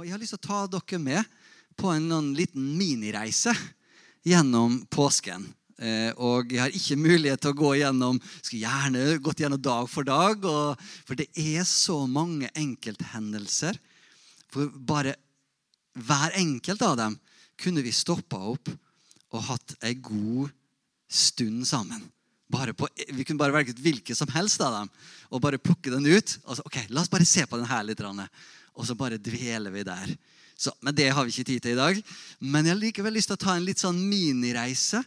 [0.00, 1.32] Og jeg har lyst til å ta dere med
[1.76, 3.52] på en noen liten minireise
[4.24, 5.42] gjennom påsken.
[5.76, 9.90] Eh, og jeg har ikke mulighet til å gå gjennom skulle gjerne gått gjennom dag
[9.92, 10.46] for dag.
[10.48, 13.76] Og, for det er så mange enkelthendelser.
[14.48, 15.18] For bare
[16.00, 17.18] hver enkelt av dem
[17.60, 20.48] kunne vi stoppa opp og hatt ei god
[21.12, 22.00] stund sammen.
[22.48, 24.88] På, vi kunne bare velge hvilken som helst av dem
[25.28, 26.38] og bare plukke den ut.
[26.46, 28.00] Og så, ok, La oss bare se på den her litt.
[28.80, 30.14] Og så bare dveler vi der.
[30.56, 32.00] Så, men det har vi ikke tid til i dag.
[32.40, 35.02] Men jeg har likevel lyst til å ta en litt sånn minireise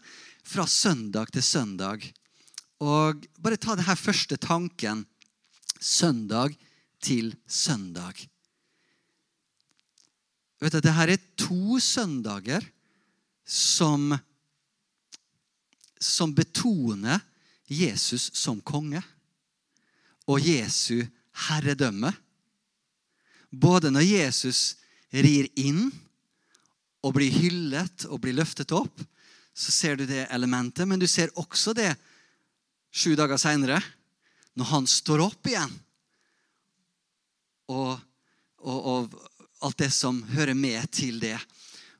[0.46, 2.06] fra søndag til søndag.
[2.84, 5.06] Og bare ta denne første tanken
[5.80, 6.56] søndag
[7.04, 8.18] til søndag.
[10.64, 12.64] Vet du, det her er to søndager
[13.44, 14.14] som,
[16.00, 17.20] som betoner
[17.68, 19.02] Jesus som konge
[20.30, 21.04] og Jesu
[21.50, 22.14] herredømme.
[23.54, 24.62] Både når Jesus
[25.14, 25.92] rir inn
[27.06, 29.04] og blir hyllet og blir løftet opp,
[29.54, 30.88] så ser du det elementet.
[30.90, 31.92] Men du ser også det
[32.94, 33.78] sju dager seinere,
[34.58, 35.76] når han står opp igjen.
[37.74, 37.94] Og,
[38.66, 39.20] og, og,
[39.64, 41.38] alt det som hører med til det.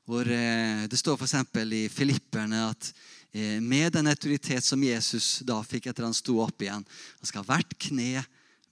[0.04, 1.38] Hvor eh, Det står f.eks.
[1.72, 2.90] i Filipperne at
[3.32, 7.46] eh, med den autoritet som Jesus da fikk etter han sto opp igjen Han skal
[7.48, 8.20] hvert kne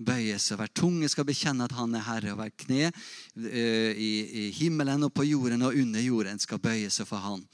[0.05, 4.49] bøye seg, hver tunge skal bekjenne at han er herre, og hver kne eh, i,
[4.59, 7.45] himmelen og på jorden og under jorden skal bøye seg for han.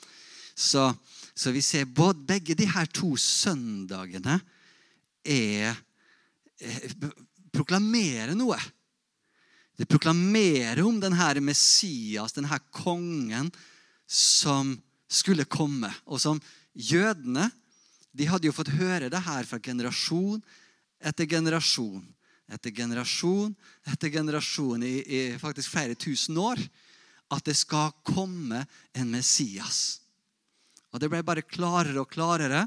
[0.58, 0.88] Så,
[1.38, 4.40] så vi ser både, begge de her to søndagene
[5.22, 5.78] er,
[6.58, 6.98] er
[7.54, 8.58] proklamerer noe.
[9.78, 13.52] Det proklamerer om denne Messias, denne kongen,
[14.08, 14.74] som
[15.08, 15.90] skulle komme.
[16.10, 16.40] Og som
[16.74, 17.46] jødene
[18.18, 20.40] de hadde jo fått høre det her fra generasjon
[20.98, 22.02] etter generasjon.
[22.48, 23.52] Etter generasjon
[23.88, 26.60] etter generasjon i, i faktisk flere tusen år.
[27.28, 28.62] At det skal komme
[28.96, 30.00] en Messias.
[30.92, 32.64] Og det ble bare klarere og klarere.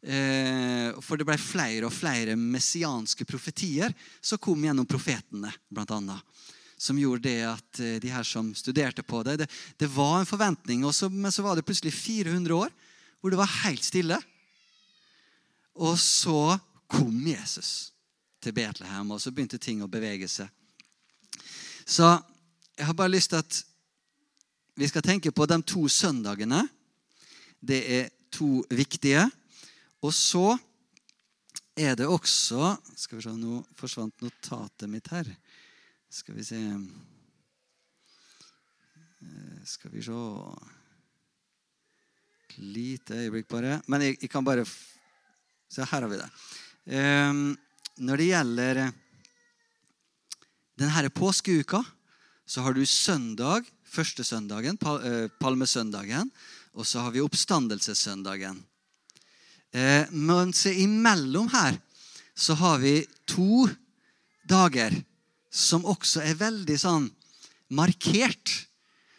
[0.00, 6.40] Eh, for det ble flere og flere messianske profetier som kom gjennom profetene, blant annet.
[6.80, 10.30] Som gjorde det at eh, de her som studerte på det Det, det var en
[10.30, 12.74] forventning, også, men så var det plutselig 400 år
[13.20, 14.16] hvor det var helt stille.
[15.76, 16.56] Og så
[16.88, 17.92] kom Jesus
[18.40, 20.48] til Betlehem, og så begynte ting å bevege seg.
[21.84, 22.06] Så
[22.76, 23.64] jeg har bare lyst til at
[24.80, 26.62] vi skal tenke på de to søndagene
[27.60, 29.26] det er to viktige.
[30.00, 30.58] Og så
[31.76, 35.28] er det også Skal vi se, Nå forsvant notatet mitt her.
[36.10, 36.60] Skal vi se
[39.20, 40.20] eh, Skal vi se
[42.48, 43.82] Et lite øyeblikk, bare.
[43.86, 46.30] Men jeg, jeg, kan bare Se, her har vi det.
[47.30, 47.58] Um,
[48.00, 48.78] når det gjelder
[50.80, 51.82] denne påskeuka,
[52.48, 56.30] så har du søndag, første søndagen, eh, palmesøndagen.
[56.74, 58.62] Og så har vi oppstandelsessøndagen.
[59.72, 61.78] Eh, men se imellom her
[62.34, 63.68] så har vi to
[64.48, 64.94] dager
[65.50, 67.10] som også er veldig sånn
[67.68, 68.66] markert.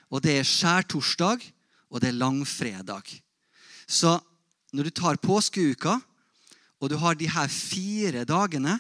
[0.10, 1.44] Og det er skjærtorsdag,
[1.92, 3.04] og det er langfredag.
[3.88, 4.20] Så
[4.74, 6.02] når du tar påskeuka,
[6.82, 8.80] og du har de her fire dagene,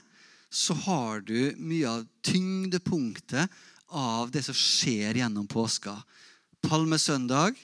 [0.52, 3.52] så har du mye av tyngdepunktet
[3.92, 5.94] av det som skjer gjennom påska.
[6.66, 7.56] Palmesøndag,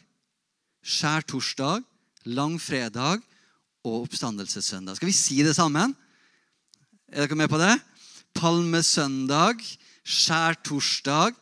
[0.85, 1.83] skjærtorsdag,
[2.31, 3.23] langfredag
[3.87, 4.97] og oppstandelsessøndag.
[4.97, 5.95] Skal vi si det sammen?
[7.11, 7.73] Er dere med på det?
[8.37, 9.63] Palmesøndag,
[10.07, 11.35] skjærtorsdag,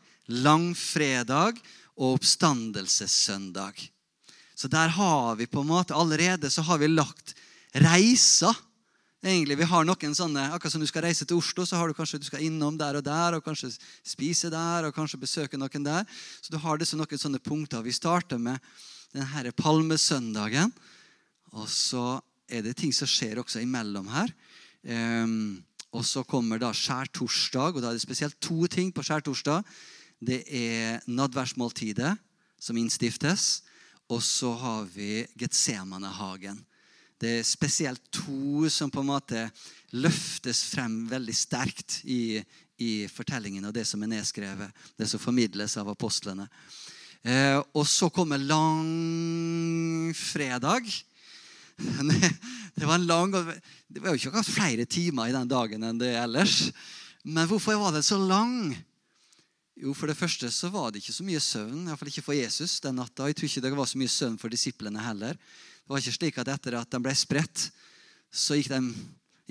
[0.46, 1.60] langfredag
[1.96, 3.76] og oppstandelsessøndag.
[4.56, 7.36] Så der har vi på en måte allerede så har vi lagt
[7.76, 8.56] reiser.
[9.26, 11.96] Egentlig, Vi har noen sånne, Akkurat som du skal reise til Oslo, så har du
[11.98, 13.72] kanskje du skal innom der og der, og kanskje
[14.06, 16.06] spise der og kanskje besøke noen der.
[16.46, 17.82] Så du har disse noen sånne punkter.
[17.82, 18.62] Vi starter med
[19.16, 20.70] denne palmesøndagen.
[21.58, 24.30] Og så er det ting som skjer også imellom her.
[24.86, 29.66] Um, og så kommer da skjærtorsdag, og da er det spesielt to ting på skjærtorsdag.
[30.22, 32.14] Det er nadværsmåltidet
[32.62, 33.64] som innstiftes,
[34.06, 36.62] og så har vi Getsemanehagen.
[37.22, 39.52] Det er spesielt to som på en måte
[39.96, 42.44] løftes frem veldig sterkt i,
[42.84, 46.48] i fortellingen og det som er nedskrevet, det som formidles av apostlene.
[47.26, 49.26] Eh, og så kommer langfredag.
[52.76, 55.96] Det var en lang, det var jo ikke akkurat flere timer i den dagen enn
[56.00, 56.72] det ellers.
[57.24, 58.76] Men hvorfor var den så lang?
[59.80, 62.80] Jo, For det første så var det ikke så mye søvn, iallfall ikke for Jesus
[62.84, 63.28] den natta.
[63.28, 65.40] Jeg tror ikke det var så mye søvn for disiplene heller.
[65.86, 67.68] Det var ikke slik at etter at de ble spredt,
[68.34, 68.80] så gikk de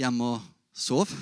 [0.03, 0.41] hjem og
[0.75, 1.13] sov.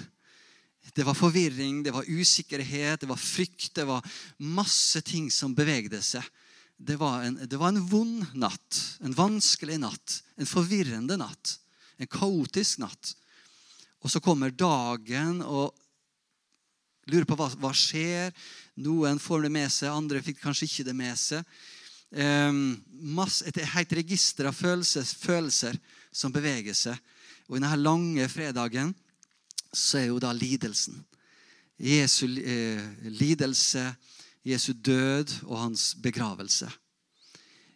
[0.97, 3.75] Det var forvirring, det var usikkerhet, det var frykt.
[3.76, 4.00] Det var
[4.41, 6.25] masse ting som bevegde seg.
[6.81, 11.59] Det var, en, det var en vond natt, en vanskelig natt, en forvirrende natt,
[12.00, 13.12] en kaotisk natt.
[14.00, 15.76] Og så kommer dagen og
[17.12, 18.32] lurer på hva, hva skjer.
[18.81, 21.44] Noen får det med seg, andre fikk kanskje ikke det med seg.
[22.12, 25.79] Um, masse, et helt register av følelser, følelser,
[26.12, 26.99] som beveger seg.
[27.49, 28.93] Og i denne lange fredagen
[29.73, 30.99] så er jo da lidelsen.
[31.82, 33.87] Jesu eh, lidelse,
[34.44, 36.69] Jesu død og hans begravelse.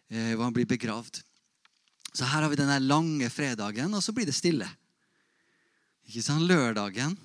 [0.07, 1.19] Eh, hvor han blir begravd.
[2.13, 4.67] Så her har vi denne lange fredagen, og så blir det stille.
[6.07, 6.45] Ikke sant?
[6.47, 7.17] Lørdagen.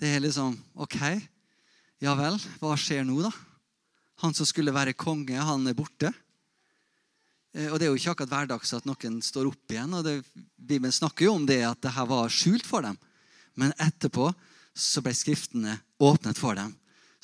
[0.00, 0.96] Det er liksom OK.
[2.02, 3.30] Ja vel, hva skjer nå, da?
[4.22, 6.12] Han som skulle være konge, han er borte.
[7.54, 9.94] Eh, og Det er jo ikke akkurat hverdags at noen står opp igjen.
[9.94, 10.22] og det,
[10.56, 12.98] Bibelen snakker jo om det at det her var skjult for dem.
[13.54, 14.32] Men etterpå
[14.74, 16.74] så ble Skriftene åpnet for dem.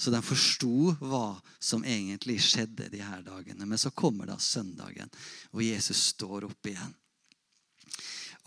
[0.00, 3.66] Så de forsto hva som egentlig skjedde de her dagene.
[3.66, 5.10] Men så kommer da søndagen,
[5.52, 6.94] og Jesus står opp igjen.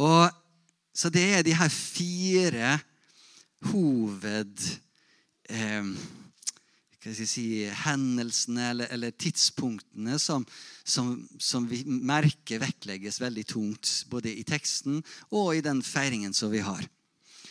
[0.02, 0.32] Og,
[0.94, 2.80] så det er de her fire
[3.70, 4.66] hoved...
[5.50, 5.94] Eh,
[7.12, 10.46] si, hendelsene eller, eller tidspunktene som,
[10.84, 15.02] som, som, vi merker vektlegges veldig tungt, både i teksten
[15.32, 16.86] og i den feiringen som vi har.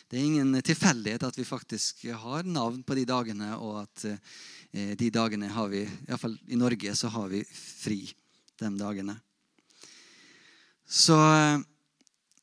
[0.08, 4.96] Det er ingen tilfeldighet at vi faktisk har navn på de dagene, og at eh,
[4.96, 8.02] de dagene har vi Iallfall i Norge så har vi fri
[8.60, 9.16] de dagene.
[10.84, 11.16] Så,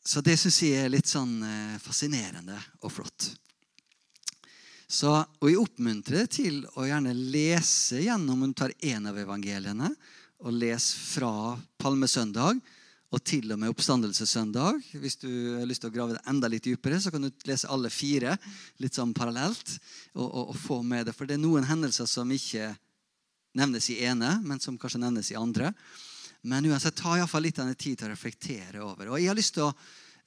[0.01, 3.29] så det syns jeg er litt sånn eh, fascinerende og flott.
[4.89, 9.19] Så, og jeg oppmuntrer deg til å gjerne lese gjennom om du tar en av
[9.21, 9.91] evangeliene
[10.41, 11.29] og les fra
[11.77, 12.57] palmesøndag
[13.09, 14.81] og til og med oppstandelsessøndag.
[15.01, 17.69] Hvis du har lyst til å grave det enda litt dypere, så kan du lese
[17.69, 18.35] alle fire
[18.81, 19.75] litt sånn parallelt.
[20.15, 21.15] Og, og, og, få med det.
[21.17, 22.71] For det er noen hendelser som ikke
[23.57, 25.71] nevnes i ene, men som kanskje nevnes i andre.
[26.49, 29.09] Men uansett, ta iallfall litt av tid til å reflektere over.
[29.13, 29.73] Og Jeg har lyst til å,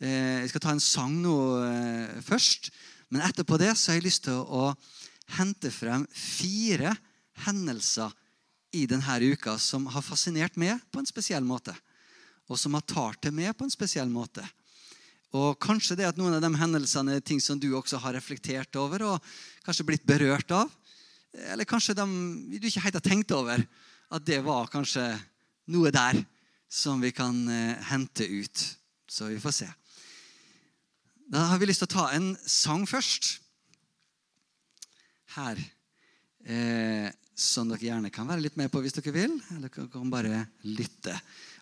[0.03, 1.37] eh, jeg skal ta en sang nå
[1.67, 2.71] eh, først.
[3.13, 4.73] Men etterpå det så har jeg lyst til å,
[5.33, 6.91] hente frem fire
[7.47, 8.11] hendelser
[8.77, 11.73] i denne uka som har fascinert meg på en spesiell måte
[12.53, 14.45] og som har tar til meg på en spesiell måte.
[15.33, 18.77] Og Kanskje det at noen av de hendelsene er ting som du også har reflektert
[18.77, 19.31] over og
[19.65, 20.71] kanskje blitt berørt av.
[21.33, 22.07] Eller kanskje de,
[22.59, 23.63] du ikke helt har tenkt over
[24.13, 25.07] at det var kanskje
[25.73, 26.21] noe der
[26.73, 28.67] som vi kan eh, hente ut.
[29.09, 29.69] Så vi får se.
[31.33, 33.39] Da har vi lyst til å ta en sang først.
[35.33, 35.57] Her.
[36.45, 39.39] Eh, som dere gjerne kan være litt med på hvis dere vil.
[39.55, 41.15] Eller dere kan bare lytte.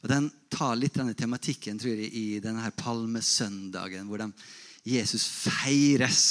[0.02, 4.26] Og Den tar litt denne tematikken tror jeg, i denne her palmesøndagen, hvor
[4.82, 6.24] Jesus feires.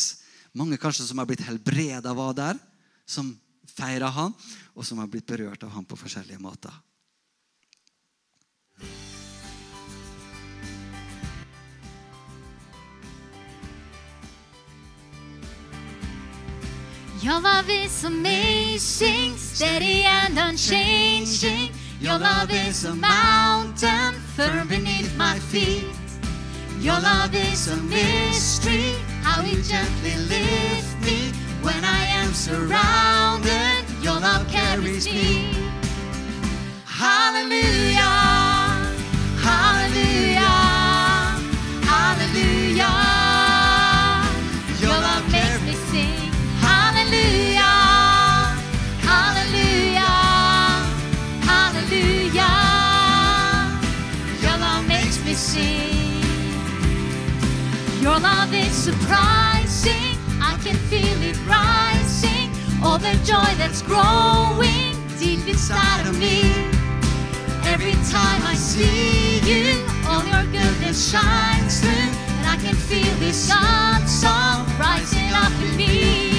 [0.52, 2.60] Mange kanskje som har blitt helbreda, var der,
[3.08, 3.32] som
[3.72, 4.36] feira han,
[4.76, 6.76] og som har blitt berørt av han på forskjellige måter.
[17.22, 21.72] Your love is amazing, steady and unchanging.
[22.00, 25.84] Your love is a mountain firm beneath my feet.
[26.80, 33.84] Your love is a mystery, how you gently lift me when I am surrounded.
[34.02, 35.52] Your love carries me.
[36.86, 38.00] Hallelujah,
[39.44, 40.49] hallelujah, hallelujah.
[58.22, 60.18] Love is surprising.
[60.42, 62.52] I can feel it rising.
[62.84, 66.42] All the joy that's growing deep inside of me.
[67.64, 72.12] Every time I see you, all your goodness shines through.
[72.40, 76.39] And I can feel this God song rising up in me.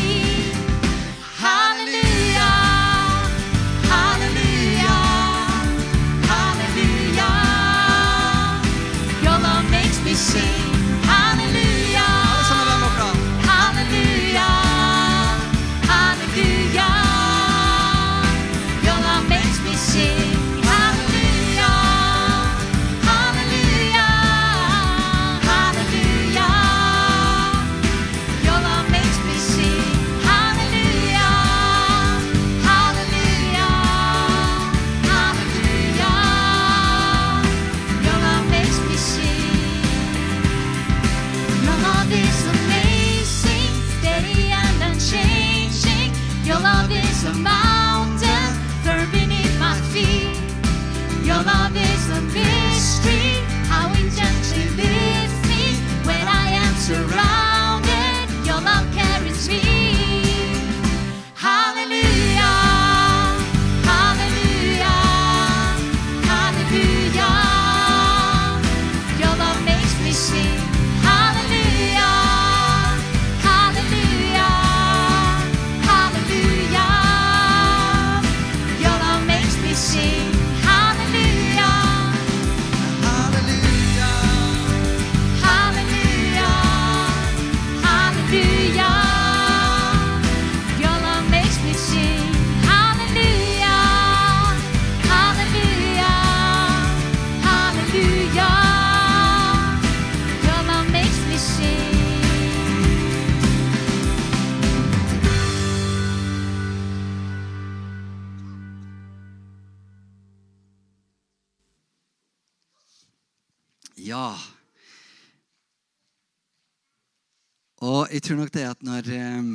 [117.80, 119.52] Og jeg tror nok det at når eh,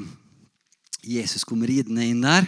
[1.05, 2.48] Jesus kom ridende inn der,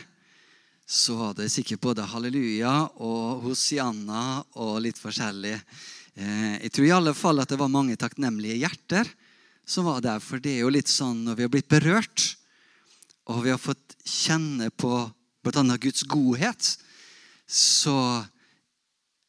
[0.90, 2.72] så var det sikkert både halleluja
[3.04, 5.54] og hosianna og litt forskjellig.
[6.18, 9.12] Eh, jeg tror i alle fall at det var mange takknemlige hjerter
[9.70, 10.24] som var der.
[10.24, 12.26] For det er jo litt sånn når vi har blitt berørt,
[13.30, 15.04] og vi har fått kjenne på
[15.46, 15.78] bl.a.
[15.78, 16.72] Guds godhet,
[17.46, 17.98] så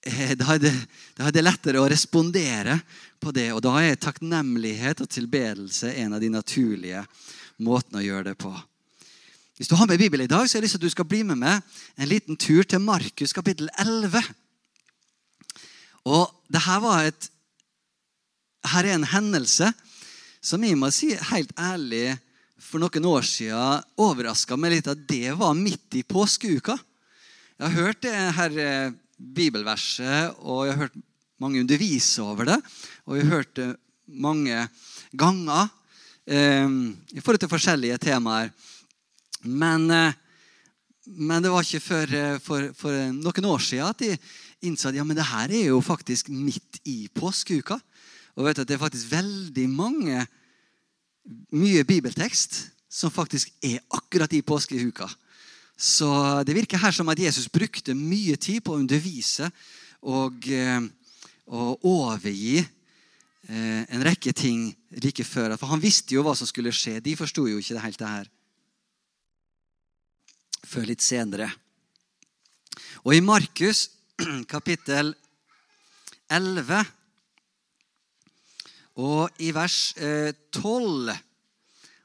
[0.07, 0.73] eh, da er, det,
[1.19, 2.79] da er det lettere å respondere
[3.21, 3.51] på det.
[3.55, 7.05] Og da er takknemlighet og tilbedelse en av de naturlige
[7.63, 8.53] måtene å gjøre det på.
[9.59, 11.09] Hvis du har med Bibelen i dag, så har jeg lyst til at du skal
[11.11, 11.65] bli med meg
[11.99, 14.23] en liten tur til Markus kapittel 11.
[16.07, 17.33] Og det her var et
[18.69, 19.71] Her er en hendelse
[20.45, 22.19] som jeg må si helt ærlig
[22.59, 26.75] for noen år siden overraska meg litt at det var midt i påskeuka.
[27.59, 30.99] Jeg har hørt det her eh, bibelverset, og jeg har hørt
[31.43, 32.59] mange underviser over det.
[33.07, 33.69] Og vi hørte
[34.09, 34.65] mange
[35.19, 35.69] ganger
[36.27, 36.71] eh,
[37.15, 38.51] i forhold til forskjellige temaer.
[39.45, 40.13] Men, eh,
[41.07, 44.17] men det var ikke før eh, for, for noen år siden at de
[44.67, 47.79] innså at ja, men det her er jo faktisk midt i påskeuka.
[48.39, 50.27] Og vet at det er faktisk veldig mange
[51.53, 55.09] mye bibeltekst som faktisk er akkurat i påskeuka.
[55.79, 56.09] Så
[56.47, 59.51] det virker her som at Jesus brukte mye tid på å undervise
[60.03, 60.81] og, eh,
[61.49, 64.69] og overgi eh, en rekke ting
[65.03, 65.57] like før.
[65.57, 66.99] For han visste jo hva som skulle skje.
[67.05, 68.35] De forsto jo ikke det helt det her
[70.69, 71.49] før litt senere.
[73.07, 73.87] Og i Markus
[74.53, 75.15] kapittel
[76.29, 76.83] 11
[78.99, 81.15] og i vers eh, 12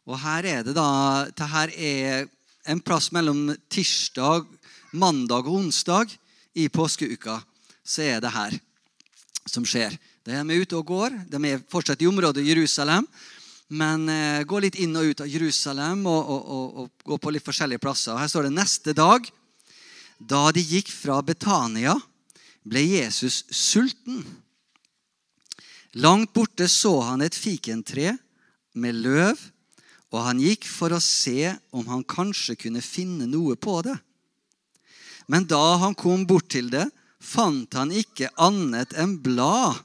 [0.05, 2.27] Og her er det da det her er
[2.69, 4.45] en plass mellom tirsdag,
[4.93, 6.13] mandag og onsdag
[6.55, 7.41] i påskeuka.
[7.83, 8.55] Så er det her
[9.45, 9.95] som skjer.
[10.23, 11.15] De er ute og går.
[11.29, 13.07] De er fortsatt i området Jerusalem.
[13.73, 17.33] Men eh, går litt inn og ut av Jerusalem og, og, og, og går på
[17.33, 18.17] litt forskjellige plasser.
[18.19, 19.27] Her står det neste dag.
[20.19, 21.95] Da de gikk fra Betania,
[22.63, 24.21] ble Jesus sulten.
[25.99, 28.15] Langt borte så han et fikentre
[28.73, 29.37] med løv,
[30.13, 33.95] og han gikk for å se om han kanskje kunne finne noe på det.
[35.27, 36.85] Men da han kom bort til det,
[37.23, 39.79] fant han ikke annet enn blad,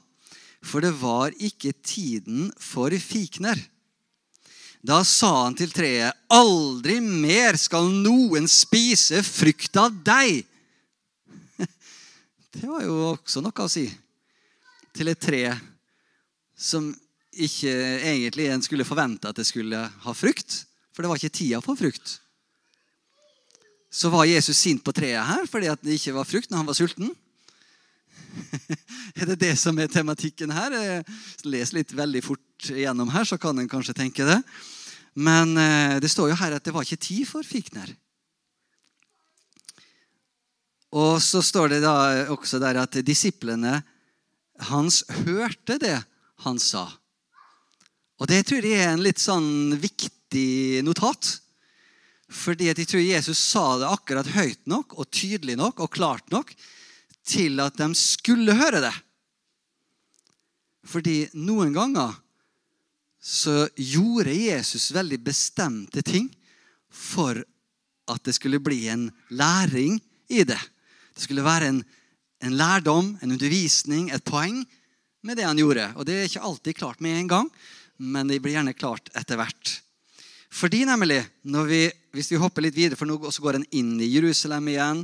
[0.59, 3.57] for det var ikke tiden for fikner.
[4.83, 10.45] Da sa han til treet, 'Aldri mer skal noen spise frukt av deg.'
[12.55, 13.89] Det var jo også noe å si
[14.95, 15.43] til et tre
[16.59, 16.89] som
[17.31, 17.71] ikke
[18.03, 20.65] egentlig en skulle forvente at det skulle ha frukt.
[20.91, 22.17] For det var ikke tida for frukt.
[23.89, 26.77] Så var Jesus sint på treet her fordi det ikke var frukt når han var
[26.77, 27.13] sulten.
[29.19, 30.75] er det det som er tematikken her?
[31.47, 34.37] Les litt veldig fort gjennom her, så kan en kanskje tenke det.
[35.19, 37.91] Men eh, det står jo her at det var ikke tid for fikner.
[40.95, 41.95] Og så står det da
[42.33, 43.79] også der at disiplene
[44.69, 45.97] hans hørte det
[46.45, 46.87] han sa.
[48.19, 51.37] Og det tror jeg er en litt sånn viktig notat.
[52.29, 56.27] Fordi at jeg tror Jesus sa det akkurat høyt nok og tydelig nok og klart
[56.33, 56.51] nok
[57.29, 58.95] til at de skulle høre det.
[60.89, 62.17] Fordi noen ganger
[63.19, 66.29] så gjorde Jesus veldig bestemte ting
[66.89, 67.37] for
[68.09, 69.99] at det skulle bli en læring
[70.31, 70.59] i det.
[71.13, 71.83] Det skulle være en,
[72.41, 74.63] en lærdom, en undervisning, et poeng
[75.21, 75.91] med det han gjorde.
[75.95, 77.51] Og Det er ikke alltid klart med en gang,
[77.97, 79.75] men det blir gjerne klart etter hvert.
[80.49, 84.67] Fordi nemlig, vi, Hvis vi hopper litt videre, for nå går en inn i Jerusalem
[84.71, 85.03] igjen.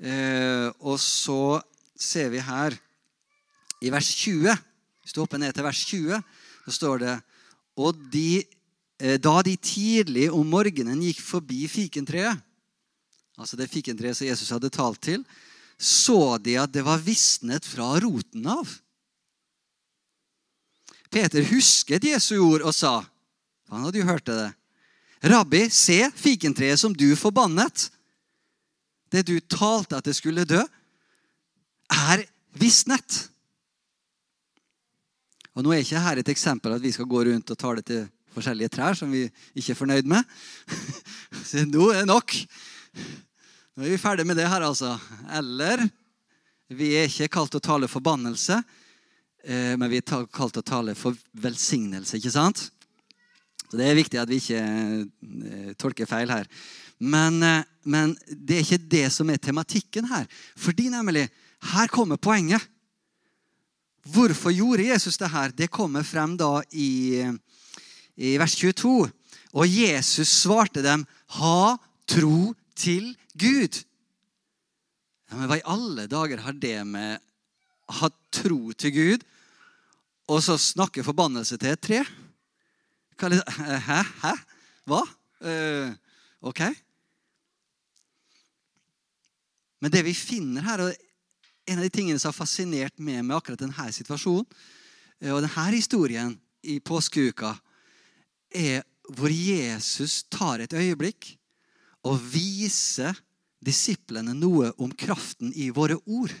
[0.00, 1.60] Eh, og så
[2.00, 2.72] ser vi her
[3.84, 4.48] i vers 20
[5.04, 6.22] Hvis du hopper ned til vers 20,
[6.64, 7.16] så står det
[7.76, 8.42] Og de,
[9.00, 12.40] eh, da de tidlig om morgenen gikk forbi fikentreet,
[13.36, 15.24] altså det fikentreet som Jesus hadde talt til,
[15.80, 18.68] så de at det var visnet fra roten av.
[21.10, 23.00] Peter husket Jesu ord og sa
[23.70, 24.50] Han hadde jo hørt det.
[25.22, 27.90] Rabbi, se fikentreet som du forbannet.
[29.10, 30.60] Det du talte at det skulle dø,
[31.90, 32.24] er
[32.58, 33.26] visnet.
[35.54, 38.06] Og Nå er ikke her et eksempel at vi skal gå rundt og tale til
[38.30, 39.24] forskjellige trær som vi
[39.58, 40.22] ikke er fornøyd med.
[41.48, 42.36] Så nå er det nok.
[43.74, 44.94] Nå er vi ferdig med det her, altså.
[45.34, 45.82] Eller
[46.70, 48.60] vi er ikke kalt å tale forbannelse,
[49.44, 52.68] Eh, men vi er kalt å tale for velsignelse, ikke sant?
[53.70, 56.48] Så Det er viktig at vi ikke eh, tolker feil her.
[57.00, 60.28] Men, eh, men, det er ikke det som er tematikken her.
[60.56, 61.28] Fordi nemlig,
[61.72, 62.62] her kommer poenget.
[64.04, 65.52] Hvorfor gjorde Jesus det her?
[65.52, 67.20] Det kommer frem da i,
[68.16, 69.10] i vers 22.
[69.52, 71.04] Og Jesus svarte dem,
[71.40, 71.76] ha
[72.08, 73.82] tro til Gud.
[75.30, 77.20] Ja, men Hva i alle dager har det med
[78.00, 79.26] ha tro til Gud
[80.30, 82.04] og så snakke forbannelse til et tre?
[83.88, 84.00] Hæ?
[84.22, 84.34] Hæ?
[84.88, 85.02] Hva?
[85.40, 85.90] Uh,
[86.40, 86.62] ok.
[89.80, 93.36] Men det vi finner her, og en av de tingene som har fascinert meg med
[93.36, 94.46] akkurat denne situasjonen
[95.20, 97.54] eh, og denne historien i påskeuka,
[98.50, 101.32] er hvor Jesus tar et øyeblikk
[102.06, 103.16] og viser
[103.60, 106.32] disiplene noe om kraften i våre ord.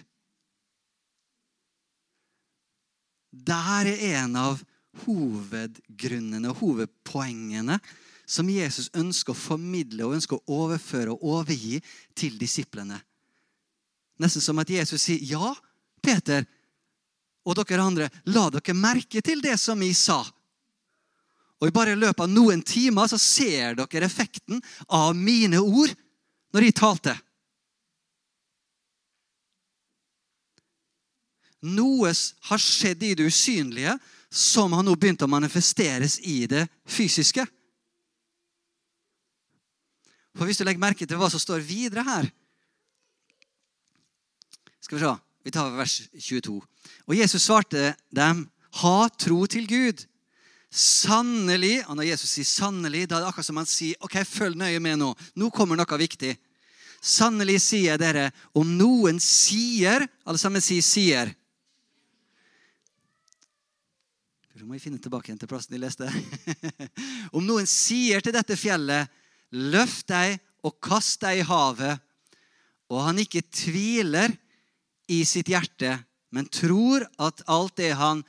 [3.30, 4.62] Der er en av
[5.04, 7.78] hovedgrunnene og hovedpoengene
[8.30, 11.78] som Jesus ønsker å formidle og ønsker å overføre og overgi
[12.18, 12.98] til disiplene.
[14.20, 15.54] Nesten som at Jesus sier, 'Ja,
[16.02, 16.44] Peter
[17.44, 20.28] og dere andre, la dere merke til det som jeg sa.'
[21.60, 25.92] Og i bare løpet av noen timer så ser dere effekten av mine ord
[26.52, 27.16] når jeg talte.
[31.60, 32.12] Noe
[32.48, 33.98] har skjedd i det usynlige
[34.32, 37.44] som har nå begynt å manifesteres i det fysiske.
[40.32, 42.30] For Hvis du legger merke til hva som står videre her
[44.90, 46.56] Skal vi se, vi tar vers 22.
[47.06, 48.40] Og Jesus svarte dem,
[48.82, 50.00] ha tro til Gud.
[50.66, 54.58] Sannelig Og når Jesus sier 'sannelig', da er det akkurat som han sier, ok, følg
[54.58, 55.14] nøye med nå.
[55.36, 56.34] Nå kommer noe viktig.
[57.00, 61.34] Sannelig sier jeg dere, om noen sier Alle sammen sier 'sier'.
[64.58, 66.10] Nå må jeg finne tilbake igjen til plassen de leste.
[67.36, 69.06] Om noen sier til dette fjellet,
[69.52, 72.00] løft deg og kast deg i havet,
[72.90, 74.34] og han ikke tviler
[75.10, 75.98] i sitt hjerte,
[76.30, 78.22] men tror at alt det han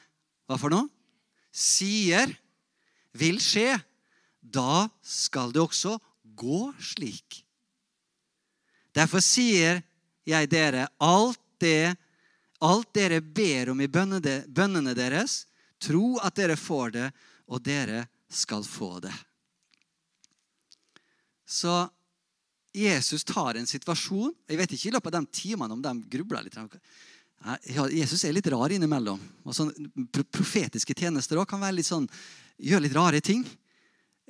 [0.50, 0.90] Hva for noe?
[1.52, 2.32] Sier,
[3.16, 3.78] vil skje.
[4.42, 7.38] Da skal det også gå slik.
[8.92, 9.80] Derfor sier
[10.28, 11.94] jeg dere, alt det
[12.62, 15.46] alt dere ber om i bønnene deres,
[15.82, 17.08] Tro at dere får det,
[17.50, 19.14] og dere skal få det.
[21.50, 21.74] Så
[22.72, 26.46] Jesus tar en situasjon Jeg vet ikke i løpet av de timene om de grubler
[26.46, 26.56] litt.
[27.92, 29.20] Jesus er litt rar innimellom.
[29.44, 29.72] Og sånn,
[30.32, 32.08] profetiske tjenester også kan være litt sånn,
[32.62, 33.44] gjøre litt rare ting.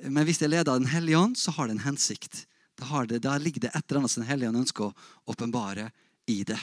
[0.02, 2.46] Men hvis det er ledet av Den hellige ånd, så har det en hensikt.
[2.80, 5.90] Da, det, da ligger det et eller annet som Den hellige ånd ønsker å åpenbare
[6.26, 6.58] i det.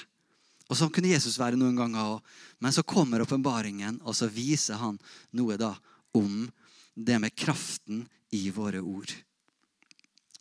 [0.69, 2.33] Og Sånn kunne Jesus være noen ganger òg.
[2.59, 4.99] Men så kommer åpenbaringen, og så viser han
[5.37, 5.73] noe da
[6.17, 6.49] om
[6.93, 8.03] det med kraften
[8.35, 9.13] i våre ord.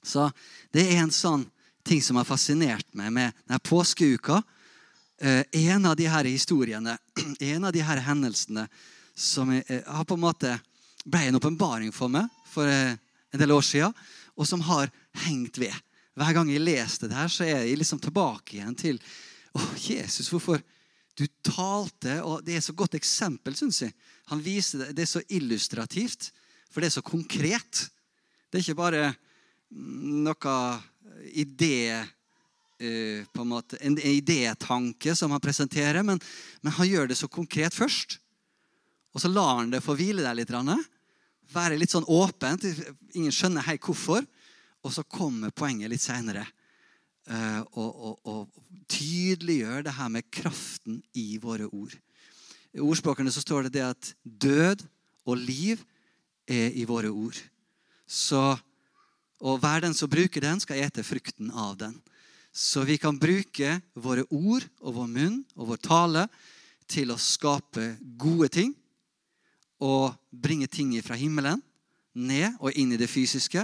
[0.03, 0.29] Så
[0.75, 1.47] det er en sånn
[1.89, 4.43] ting som har fascinert meg med denne påskeuka.
[5.21, 6.99] Eh, en av de her historiene,
[7.41, 8.69] en av de her hendelsene
[9.15, 10.55] som eh, har på en måte
[11.09, 12.95] ble en åpenbaring for meg for eh,
[13.33, 13.95] en del år siden,
[14.39, 14.91] og som har
[15.27, 15.75] hengt ved.
[16.19, 18.99] Hver gang jeg leste det her, så er jeg liksom tilbake igjen til
[19.55, 20.63] å, Jesus, hvorfor
[21.19, 23.95] du talte og Det er så godt eksempel, syns jeg.
[24.31, 26.29] Han viser det, det er så illustrativt,
[26.71, 27.89] for det er så konkret.
[28.47, 29.03] Det er ikke bare
[29.71, 30.61] noe
[31.33, 32.05] idé
[32.79, 36.21] Uh, på en måte, en idétanke som han presenterer, men,
[36.63, 38.21] men, han gjør det så konkret først.
[39.11, 40.53] Og så lar han det få hvile der litt.
[41.51, 42.63] Være litt sånn åpent.
[43.19, 44.23] Ingen skjønner helt hvorfor.
[44.87, 46.45] Og så kommer poenget litt seinere.
[47.27, 51.93] Uh, og, og, og, tydeliggjør det her med kraften i våre ord.
[52.73, 54.87] I ordspråkene så står det det at død
[55.29, 55.83] og liv
[56.49, 57.37] er i våre ord.
[58.07, 58.55] Så,
[59.39, 61.95] og hver den som bruker den, skal ete frukten av den.
[62.53, 66.25] Så vi kan bruke våre ord og vår munn og vår tale
[66.89, 68.73] til å skape gode ting
[69.85, 71.63] og bringe ting fra himmelen
[72.19, 73.63] ned og inn i det fysiske.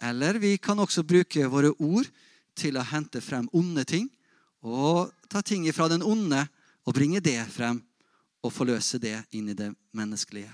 [0.00, 2.08] Eller vi kan også bruke våre ord
[2.56, 4.08] til å hente frem onde ting
[4.64, 6.46] og ta ting fra den onde
[6.86, 7.82] og bringe det frem
[8.40, 10.52] og forløse det inn i det menneskelige.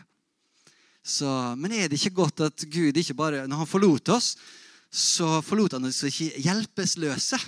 [1.06, 4.32] Så, men er det ikke godt at Gud ikke bare Når han forlot oss,
[4.90, 7.38] så forlot han oss ikke hjelpeløse.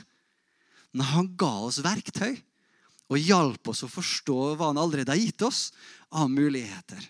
[0.94, 2.36] Men han ga oss verktøy
[3.08, 5.68] og hjalp oss å forstå hva han allerede har gitt oss
[6.12, 7.00] av muligheter.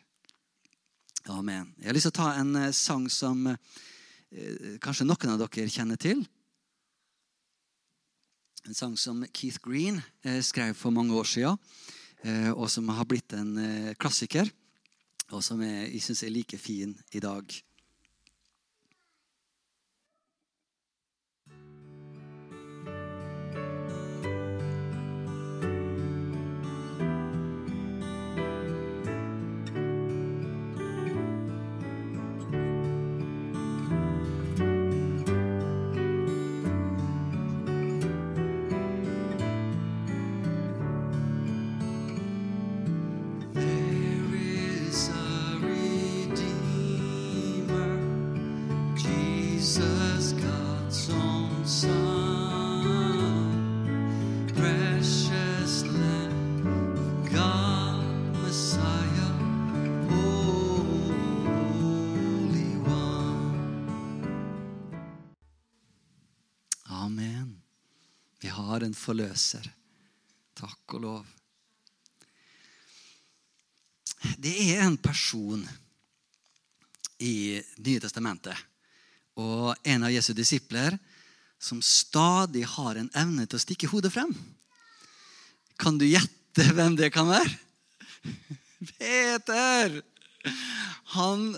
[1.35, 1.73] Amen.
[1.77, 5.69] Jeg har lyst til å ta en eh, sang som eh, kanskje noen av dere
[5.69, 6.23] kjenner til.
[8.69, 11.59] En sang som Keith Green eh, skrev for mange år siden,
[12.23, 14.49] eh, og som har blitt en eh, klassiker.
[15.33, 17.59] Og som jeg, jeg syns er like fin i dag.
[68.89, 69.67] En forløser.
[70.59, 71.27] Takk og lov.
[74.39, 75.63] Det er en person
[77.23, 78.59] i Nye testamentet
[79.39, 80.97] og en av Jesu disipler
[81.63, 84.33] som stadig har en evne til å stikke hodet frem.
[85.79, 87.55] Kan du gjette hvem det kan være?
[88.99, 90.01] Peter!
[91.15, 91.53] Han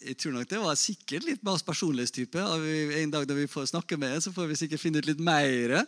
[0.00, 2.40] jeg tror nok det var sikkert litt mer personlighetstype.
[3.02, 5.82] En dag når vi får snakke med så får vi sikkert finne ut litt mer.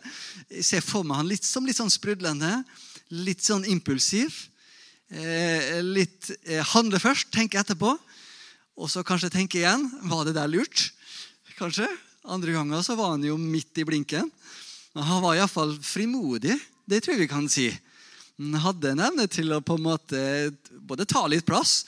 [0.53, 2.59] Jeg ser for meg han litt, som litt sånn sprudlende.
[3.25, 4.35] Litt sånn impulsiv.
[5.09, 7.95] Eh, litt eh, handle først, tenke etterpå.
[8.77, 9.87] Og så kanskje tenke igjen.
[10.09, 10.91] Var det der lurt?
[11.57, 11.89] Kanskje.
[12.23, 14.29] Andre ganger så var han jo midt i blinken.
[14.93, 16.59] Men han var iallfall frimodig.
[16.85, 17.71] Det tror jeg vi kan si.
[18.37, 20.21] Han hadde en evne til å på en måte
[20.85, 21.81] både ta litt plass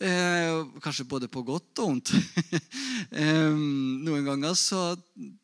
[0.00, 2.12] kanskje både på godt og vondt.
[3.20, 4.94] eh, noen ganger så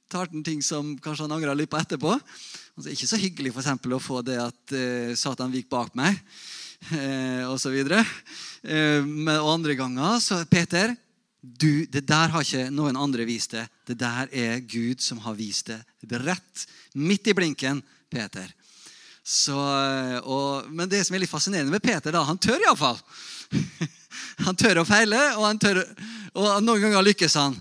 [0.09, 2.15] tar han ting som kanskje han angrer litt på etterpå.
[2.77, 6.19] Altså, ikke så hyggelig for eksempel, å få det at eh, Satan vik bak meg.
[6.93, 8.05] Eh, videre.
[8.63, 9.03] Eh,
[9.41, 10.95] og andre ganger så Peter,
[11.41, 13.67] du, det der har ikke noen andre vist det.
[13.87, 15.81] Det der er Gud som har vist det.
[16.03, 18.49] Det er rett midt i blinken, Peter.
[19.27, 22.99] Så, eh, og, men det som er litt fascinerende med Peter, da, han tør iallfall.
[24.47, 25.83] Han tør å feile, og, han tør,
[26.35, 27.57] og noen ganger lykkes han.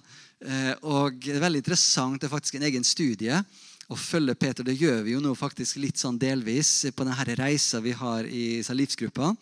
[0.46, 2.20] Eh, og Det er veldig interessant.
[2.22, 3.40] Det er faktisk en egen studie
[3.88, 4.66] å følge Peter.
[4.66, 8.62] Det gjør vi jo nå faktisk litt sånn delvis på denne reisa vi har i
[8.62, 9.36] livsgruppa.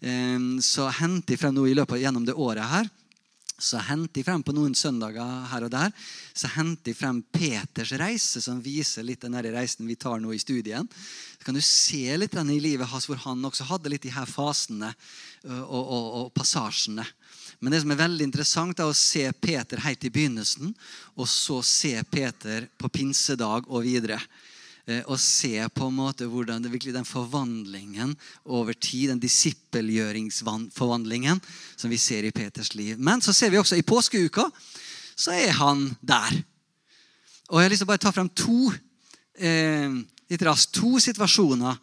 [0.00, 2.88] Eh, så henter jeg frem noe i løpet gjennom det året her
[3.58, 5.90] så henter jeg frem på noen søndager her og der
[6.38, 10.38] så henter jeg frem Peters reise, som viser litt den reisen vi tar nå i
[10.38, 10.86] studien.
[11.38, 14.14] Så kan du se litt den i livet hans hvor han også hadde litt de
[14.14, 14.92] her fasene
[15.44, 17.06] og, og, og passasjene.
[17.58, 20.70] Men det som er veldig interessant, er å se Peter helt i begynnelsen,
[21.18, 24.20] og så se Peter på pinsedag og videre.
[24.88, 28.16] Eh, og se på en måte hvordan det virkelig den forvandlingen
[28.48, 31.36] over tid, den disippelgjøringsforvandlingen
[31.76, 32.96] som vi ser i Peters liv.
[32.96, 34.48] Men så ser vi også i påskeuka
[35.18, 36.44] så er han der.
[37.48, 38.70] Og Jeg har lyst til å bare ta frem to
[39.34, 39.90] eh,
[40.30, 41.74] litt raskt, to situasjoner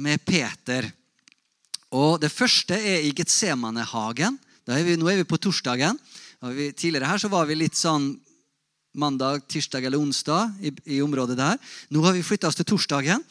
[0.00, 0.88] med Peter.
[1.92, 4.38] Og Det første er i Getsemanehagen.
[4.64, 5.98] Nå er vi på torsdagen.
[6.40, 8.14] Vi, tidligere her så var vi litt sånn
[8.92, 11.58] mandag, tirsdag eller onsdag i, i området der.
[11.90, 13.24] Nå har vi flytta oss til torsdagen.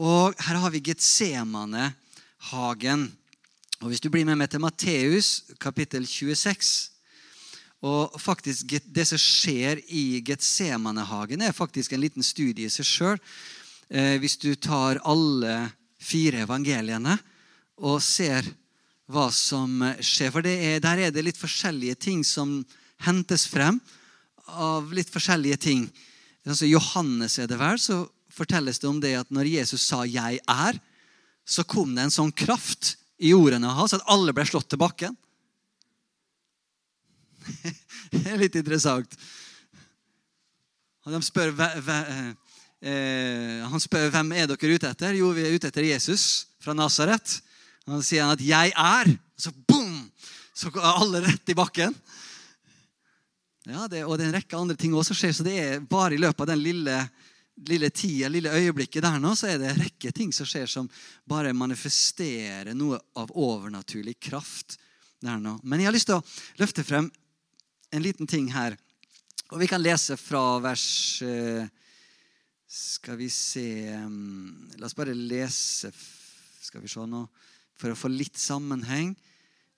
[0.00, 3.12] Og her har vi Getsemanehagen.
[3.80, 6.90] Og Hvis du blir med meg til Matteus kapittel 26
[7.80, 13.18] og faktisk Det som skjer i Getsemanehagen, er faktisk en liten studie i seg sjøl.
[13.88, 17.18] Eh, hvis du tar alle fire evangeliene
[17.80, 18.44] og ser
[19.10, 20.30] hva som skjer.
[20.30, 22.66] For er, der er det litt forskjellige ting som
[23.00, 23.80] hentes frem
[24.54, 25.88] av litt forskjellige ting.
[26.46, 30.40] Altså Johannes er det vel, så fortelles det om det at når Jesus sa 'jeg
[30.48, 30.80] er',
[31.44, 35.16] så kom det en sånn kraft i ordene hans at alle ble slått til bakken.
[38.12, 39.16] det er litt interessant.
[41.24, 42.34] Spør, eh,
[43.66, 45.16] han spør hvem er dere ute etter.
[45.18, 47.40] Jo, vi er ute etter Jesus fra Nasaret.
[47.88, 49.18] Han sier han at 'jeg er'.
[49.36, 50.12] Så boom!
[50.54, 51.94] Så går alle rett i bakken.
[53.70, 56.16] Ja, det, og det er en rekke andre ting også skjer, så det er bare
[56.16, 56.96] i løpet av den lille,
[57.70, 60.88] lille tida, lille øyeblikket der nå, så er det en rekke ting som skjer som
[61.28, 64.74] bare manifesterer noe av overnaturlig kraft
[65.22, 65.54] der nå.
[65.62, 66.24] Men jeg har lyst til å
[66.58, 67.12] løfte frem
[67.94, 68.74] en liten ting her.
[69.50, 70.88] Og vi kan lese fra vers
[71.26, 71.66] eh,
[72.70, 73.64] Skal vi se
[73.98, 75.90] mm, La oss bare lese
[76.62, 77.24] Skal vi se nå
[77.80, 79.16] For å få litt sammenheng.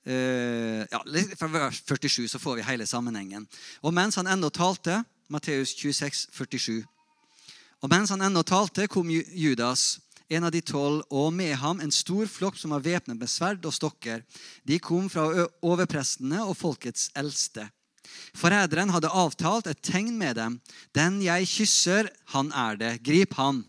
[0.03, 0.99] Uh, ja,
[1.39, 3.47] Fra vers 47 så får vi hele sammenhengen.
[3.83, 6.83] Og mens han ennå talte Matteus 26, 47.
[7.83, 10.01] Og mens han ennå talte, kom Judas,
[10.33, 13.65] en av de tolv, og med ham en stor flokk som var væpnet med sverd
[13.69, 14.23] og stokker.
[14.67, 17.69] De kom fra overprestene og folkets eldste.
[18.37, 20.59] Forræderen hadde avtalt et tegn med dem.
[20.97, 22.93] Den jeg kysser, han er det.
[23.05, 23.63] Grip han.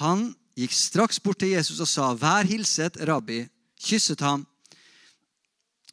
[0.00, 3.44] Han gikk straks bort til Jesus og sa, Vær hilset, rabbi.
[3.80, 4.46] Kysset ham.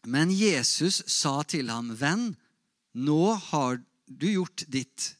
[0.03, 2.35] Men Jesus sa til ham, 'Venn,
[2.93, 5.15] nå har du gjort ditt.'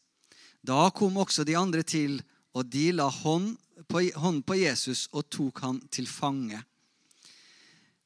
[0.63, 2.21] Da kom også de andre til,
[2.55, 6.61] og de la hånd på, hånd på Jesus og tok ham til fange.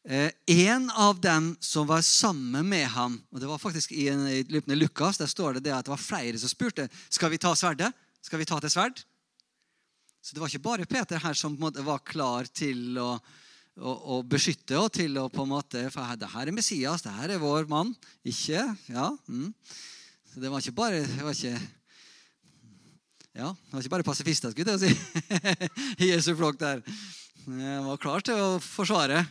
[0.08, 4.76] Eh, en av dem som var sammen med ham og Det var faktisk i, i
[4.76, 7.92] Lukas der står det, det at det var flere som spurte skal vi ta sverdet.
[8.22, 9.04] Skal vi ta til sverd.
[10.22, 13.20] Så det var ikke bare Peter her som var klar til å
[13.78, 17.14] å, å, beskytte og til å på en måte For det her er Messias, det
[17.14, 17.94] her er vår mann.
[18.26, 18.64] Ikke?
[18.90, 19.12] Ja.
[19.30, 19.52] Mm.
[20.32, 21.58] Så det var ikke bare det var ikke,
[23.38, 24.98] Ja, det var ikke bare pasifister, skulle jeg si.
[26.04, 26.82] I Jesu flokk der.
[27.48, 29.22] Jeg var klar til å forsvare.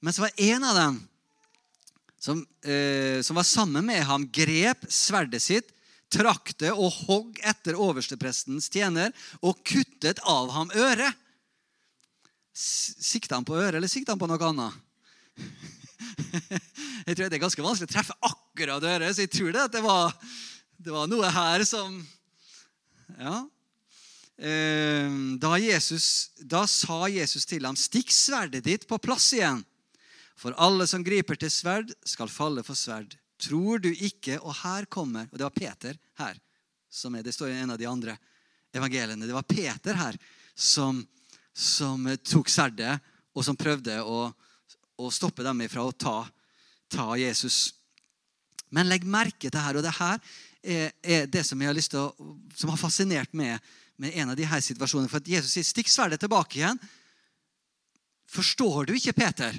[0.00, 0.98] Men så var en av dem
[2.20, 5.70] som, eh, som var sammen med ham, grep sverdet sitt,
[6.10, 11.19] trakk det og hogg etter oversteprestens tjener og kuttet av ham øret.
[12.60, 14.76] S- Sikta han på øret, eller sikta han på noe annet?
[17.06, 19.72] Jeg tror Det er ganske vanskelig å treffe akkurat øret, så jeg tror det at
[19.72, 20.12] det var,
[20.80, 21.96] det var noe her som
[23.18, 23.38] Ja.
[24.40, 25.08] Eh,
[25.40, 29.64] Da, Jesus, da sa Jesus til ham, 'Stikk sverdet ditt på plass igjen.'
[30.40, 33.12] For alle som griper til sverd, skal falle for sverd.
[33.40, 36.38] Tror du ikke Og her kommer Og det var Peter her.
[36.90, 38.16] Som er, det står i en av de andre
[38.74, 39.26] evangeliene.
[39.26, 40.16] Det var Peter her
[40.56, 41.06] som,
[41.60, 42.96] som tok sverdet,
[43.36, 44.30] og som prøvde å,
[44.96, 46.24] å stoppe dem ifra å ta,
[46.90, 47.74] ta Jesus.
[48.72, 50.16] Men legg merke til her, og det her
[50.62, 52.06] er, er det som har å,
[52.56, 53.60] som har fascinert meg
[54.00, 55.10] med en av her situasjonene.
[55.12, 56.80] For at Jesus sier 'stikk sverdet tilbake igjen'.
[58.30, 59.56] Forstår du ikke, Peter?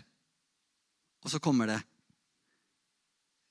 [1.22, 1.82] Og så kommer det.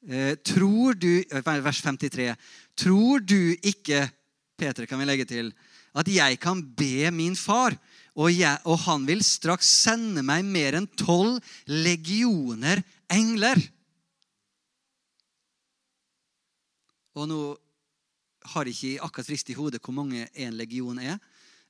[0.08, 2.34] Eh, tror du eh, Vers 53.
[2.74, 4.08] Tror du ikke,
[4.56, 5.52] Peter, kan vi legge til,
[5.94, 7.76] at jeg kan be min far,
[8.20, 13.61] og, han vil straks sende meg mer enn tolv legioner engler?
[17.16, 17.40] Og nå
[18.52, 21.18] har jeg ikke akkurat frist i hodet hvor mange en legion er.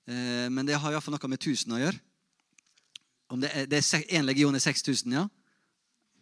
[0.07, 2.01] eh, Men det har iallfall noe med 1000 å gjøre.
[3.31, 5.29] Om det er, det er en legion er 6000, ja?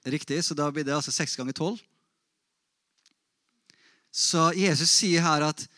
[0.04, 1.80] Riktig, så da blir det altså seks ganger tolv.
[4.12, 5.68] Så Jesus sier her at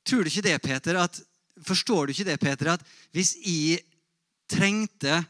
[0.00, 0.96] Tror du ikke det, Peter?
[0.96, 1.18] At,
[1.66, 3.80] forstår du ikke det, Peter, at hvis jeg
[4.50, 5.20] trengte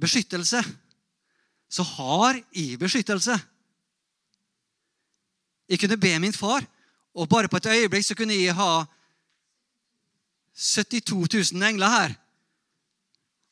[0.00, 0.62] beskyttelse,
[1.68, 3.36] så har jeg beskyttelse?
[5.68, 6.64] Jeg kunne be min far,
[7.14, 8.84] og bare på et øyeblikk så kunne jeg ha
[10.54, 12.14] 72 000 engler her.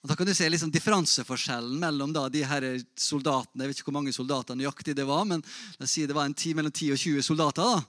[0.03, 2.65] Og Da kan du se liksom differanseforskjellen mellom da de her
[2.99, 3.63] soldatene.
[3.63, 5.45] Jeg vet ikke hvor mange soldater nøyaktig det var, men
[5.79, 7.63] la oss si det var en 10, mellom 10 og 20 soldater.
[7.63, 7.83] da,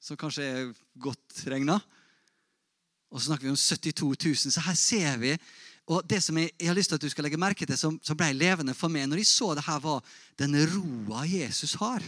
[0.00, 1.76] Som kanskje er godt regna.
[3.08, 4.52] Og så snakker vi om 72 000.
[4.52, 5.32] Så her ser vi
[5.88, 7.96] og det som jeg, jeg har lyst til at du skal legge merke til, som,
[8.04, 10.02] som ble levende for meg når jeg så det her, var
[10.40, 12.04] den roa Jesus har.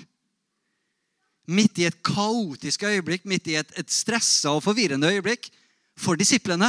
[1.49, 5.49] Midt i et kaotisk øyeblikk, midt i et, et stressa og forvirrende øyeblikk
[5.97, 6.69] for disiplene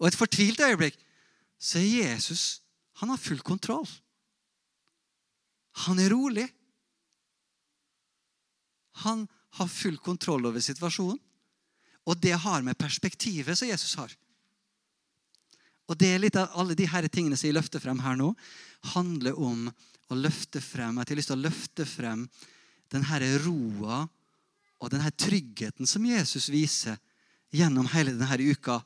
[0.00, 0.96] og et fortvilt øyeblikk,
[1.60, 2.62] så er Jesus
[2.98, 3.86] han har full kontroll.
[5.86, 6.48] Han er rolig.
[9.04, 9.28] Han
[9.60, 11.20] har full kontroll over situasjonen.
[12.08, 14.12] Og det har med perspektivet som Jesus har.
[15.88, 18.32] Og det er litt av alle de her tingene som jeg løfter frem her nå,
[18.94, 19.68] handler om
[20.08, 22.26] å løfte frem at jeg har lyst til å løfte frem
[22.92, 24.02] den her roa
[24.78, 26.96] og den her tryggheten som Jesus viser
[27.52, 28.78] gjennom hele denne uka,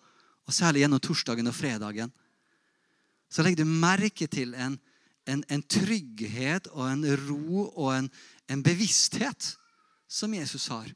[0.47, 2.11] og særlig gjennom torsdagen og fredagen.
[3.31, 4.77] Så legger du merke til en,
[5.27, 8.11] en, en trygghet og en ro og en,
[8.51, 9.53] en bevissthet
[10.11, 10.91] som Jesus har.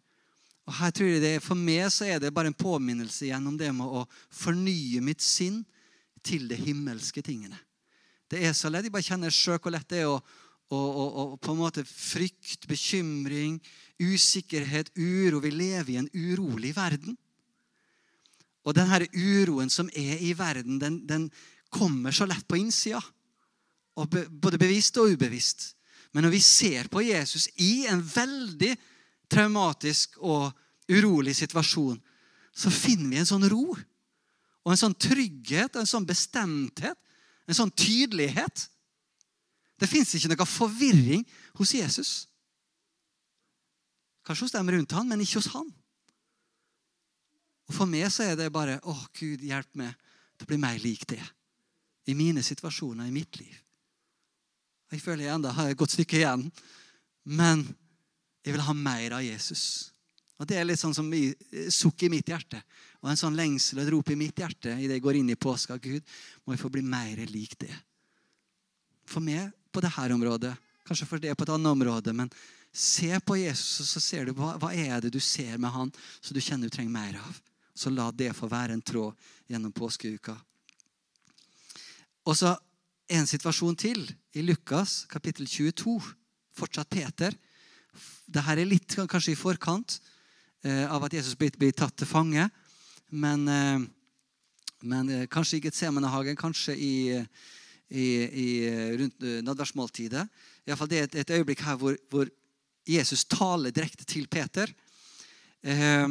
[0.67, 3.71] Og her tror jeg det, For meg så er det bare en påminnelse gjennom det
[3.75, 5.63] med å fornye mitt sinn
[6.27, 7.59] til de himmelske tingene.
[8.27, 8.89] Det er så lett.
[8.89, 10.17] Jeg bare kjenner sjøl hvor lett det er å,
[10.75, 13.61] å, å, på en måte frykt, bekymring,
[14.03, 15.39] usikkerhet, uro.
[15.45, 17.15] Vi lever i en urolig verden.
[18.67, 21.29] Og den her uroen som er i verden, den, den
[21.71, 22.99] kommer så lett på innsida.
[24.11, 25.71] Be, både bevisst og ubevisst.
[26.11, 28.75] Men når vi ser på Jesus i en veldig
[29.33, 30.53] traumatisk og
[30.91, 31.99] urolig situasjon,
[32.57, 33.75] så finner vi en sånn ro.
[34.67, 36.99] Og en sånn trygghet, en sånn bestemthet,
[37.47, 38.67] en sånn tydelighet.
[39.79, 41.27] Det fins ikke noe forvirring
[41.59, 42.13] hos Jesus.
[44.27, 45.69] Kanskje hos dem rundt han, men ikke hos han.
[47.67, 49.95] Og For meg så er det bare Å, Gud, hjelp meg
[50.37, 51.23] til å bli mer lik det.
[52.07, 53.55] I mine situasjoner, i mitt liv.
[54.93, 56.47] Jeg føler jeg enda har et godt stykke igjen.
[57.27, 57.65] Men
[58.47, 59.91] jeg vil ha mer av Jesus.
[60.39, 61.35] Og Det er litt sånn som i-
[61.73, 62.63] sukk i mitt hjerte.
[63.03, 65.35] Og en sånn lengsel og et rop i mitt hjerte idet jeg går inn i
[65.35, 65.81] påska.
[65.81, 66.03] Gud,
[66.47, 67.75] må jeg få bli mer lik det.
[69.07, 70.57] For meg på dette området,
[70.87, 72.31] kanskje for det på et annet område, men
[72.73, 75.93] se på Jesus, og så ser du hva, hva er det du ser med han,
[76.21, 77.41] så du kjenner du trenger mer av.
[77.75, 79.15] Så la det få være en tråd
[79.49, 80.37] gjennom påskeuka.
[82.27, 82.57] Og så
[83.09, 84.03] en situasjon til
[84.35, 86.01] i Lukas kapittel 22.
[86.57, 87.35] Fortsatt Peter.
[88.27, 89.99] Dette er litt kanskje i forkant
[90.67, 92.49] eh, av at Jesus blir, blir tatt til fange.
[93.15, 93.85] Men, eh,
[94.83, 96.95] men eh, kanskje i Getsemanehagen, kanskje i,
[97.89, 98.49] i, i
[98.99, 100.27] rundt eh, nadværsmåltidet.
[100.67, 102.31] I alle fall det er et, et øyeblikk her hvor, hvor
[102.87, 104.73] Jesus taler direkte til Peter.
[105.63, 106.09] Eh,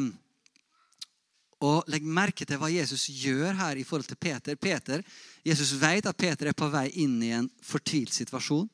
[1.66, 4.58] Og legg merke til hva Jesus gjør her i forhold til Peter.
[4.60, 5.02] Peter
[5.46, 8.68] Jesus vet at Peter er på vei inn i en fortvilt situasjon.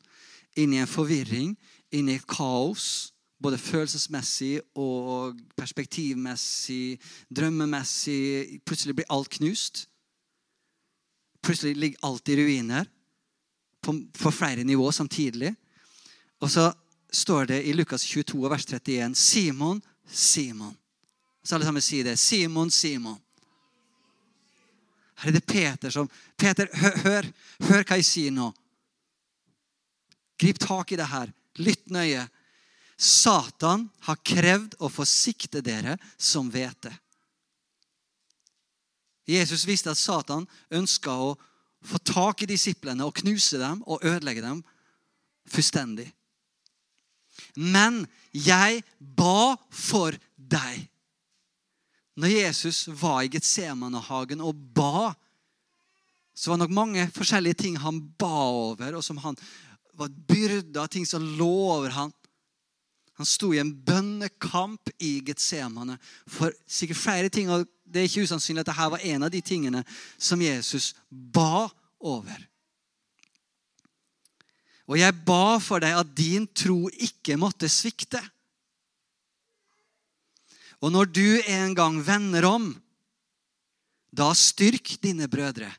[0.60, 1.54] Inn i en forvirring,
[1.94, 3.14] inn i et kaos.
[3.42, 7.00] Både følelsesmessig og perspektivmessig,
[7.30, 8.60] drømmemessig.
[8.66, 9.88] Plutselig blir alt knust.
[11.42, 12.86] Plutselig ligger alt i ruiner
[13.82, 15.56] på, på flere nivåer samtidig.
[16.40, 16.72] Og så
[17.12, 20.78] står det i Lukas 22, vers 31 Simon, Simon.
[21.44, 22.20] Så alle sammen sier det.
[22.20, 23.18] Simon, Simon.
[25.22, 27.28] Her er det Peter som Peter, hør, hør,
[27.70, 28.52] hør hva jeg sier nå.
[30.42, 31.34] Grip tak i det her.
[31.62, 32.24] Lytt nøye.
[33.02, 36.94] Satan har krevd å få sikte dere som vet det.
[39.32, 41.34] Jesus visste at Satan ønska å
[41.82, 44.62] få tak i disiplene og knuse dem og ødelegge dem
[45.50, 46.12] fullstendig.
[47.56, 48.04] Men
[48.36, 50.86] jeg ba for deg.
[52.22, 55.14] Når Jesus var i Getsemanehagen og ba,
[56.36, 59.38] så var det nok mange forskjellige ting han ba over, og som han
[59.98, 62.14] var byrder, ting som lå over han.
[63.22, 67.52] Han sto i en bønnekamp i Getsemane for sikkert flere ting.
[67.54, 69.84] og Det er ikke usannsynlig at dette var en av de tingene
[70.18, 71.68] som Jesus ba
[72.02, 72.40] over.
[74.90, 78.24] Og jeg ba for deg at din tro ikke måtte svikte.
[80.82, 82.72] Og når du en gang vender om,
[84.10, 85.70] da styrk dine brødre.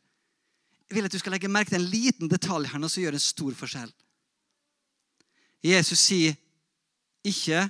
[0.87, 3.19] Jeg vil at du skal legge merke til en liten detalj her nå som gjør
[3.19, 3.91] en stor forskjell.
[5.67, 6.39] Jesus sier
[7.27, 7.67] ikke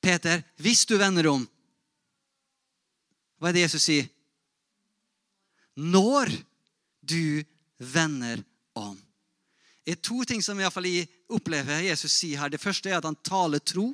[0.00, 1.44] Peter, hvis du vender om
[3.40, 4.08] Hva er det Jesus sier?
[5.76, 6.32] Når
[7.00, 7.40] du
[7.80, 8.42] vender
[8.76, 8.98] om.
[9.84, 12.52] Det er to ting som jeg opplever Jesus sier her.
[12.52, 13.88] Det første er at han taler tro.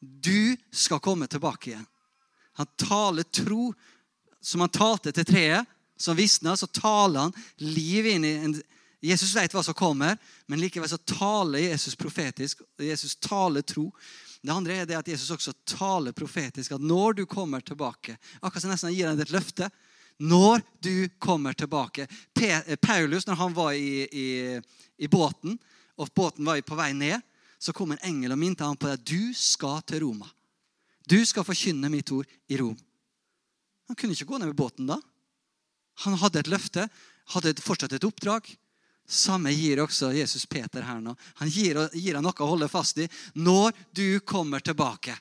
[0.00, 1.86] Du skal komme tilbake igjen.
[2.62, 3.72] Han taler tro.
[4.40, 5.66] Som han talte til treet,
[5.98, 7.32] som visna, så taler han
[7.66, 8.52] liv inn i en
[9.04, 10.16] Jesus vet hva som kommer,
[10.48, 12.62] men likevel så taler Jesus profetisk.
[12.80, 13.90] Jesus taler tro.
[14.40, 16.72] Det andre er det at Jesus også taler profetisk.
[16.72, 19.70] At når du kommer tilbake Akkurat som nesten han gir deg et løfte.
[20.18, 22.06] Når du kommer tilbake.
[22.80, 24.28] Paulus, når han var i, i,
[24.96, 25.58] i båten,
[25.96, 27.20] og båten var på vei ned,
[27.58, 30.28] så kom en engel og minte ham på at du skal til Roma.
[31.08, 32.76] Du skal forkynne mitt ord i Rom.
[33.86, 34.98] Han kunne ikke gå ned med båten da.
[36.04, 36.88] Han hadde et løfte,
[37.32, 38.48] hadde fortsatt et oppdrag.
[39.06, 41.14] Samme gir også Jesus Peter her nå.
[41.38, 43.06] Han gir, gir han noe å holde fast i
[43.38, 45.14] når du kommer tilbake.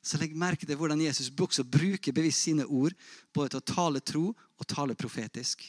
[0.00, 2.96] Så legg merke til hvordan Jesus også bruker bevisst sine ord
[3.34, 5.66] både til å tale tro og tale profetisk.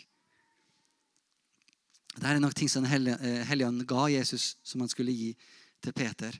[2.15, 5.31] Dette er nok ting som eh, Helligånden ga Jesus, som han skulle gi
[5.83, 6.35] til Peter.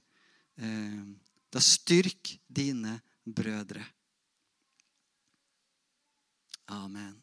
[0.60, 1.04] Eh,
[1.52, 3.84] da styrk dine brødre.
[6.72, 7.20] Amen.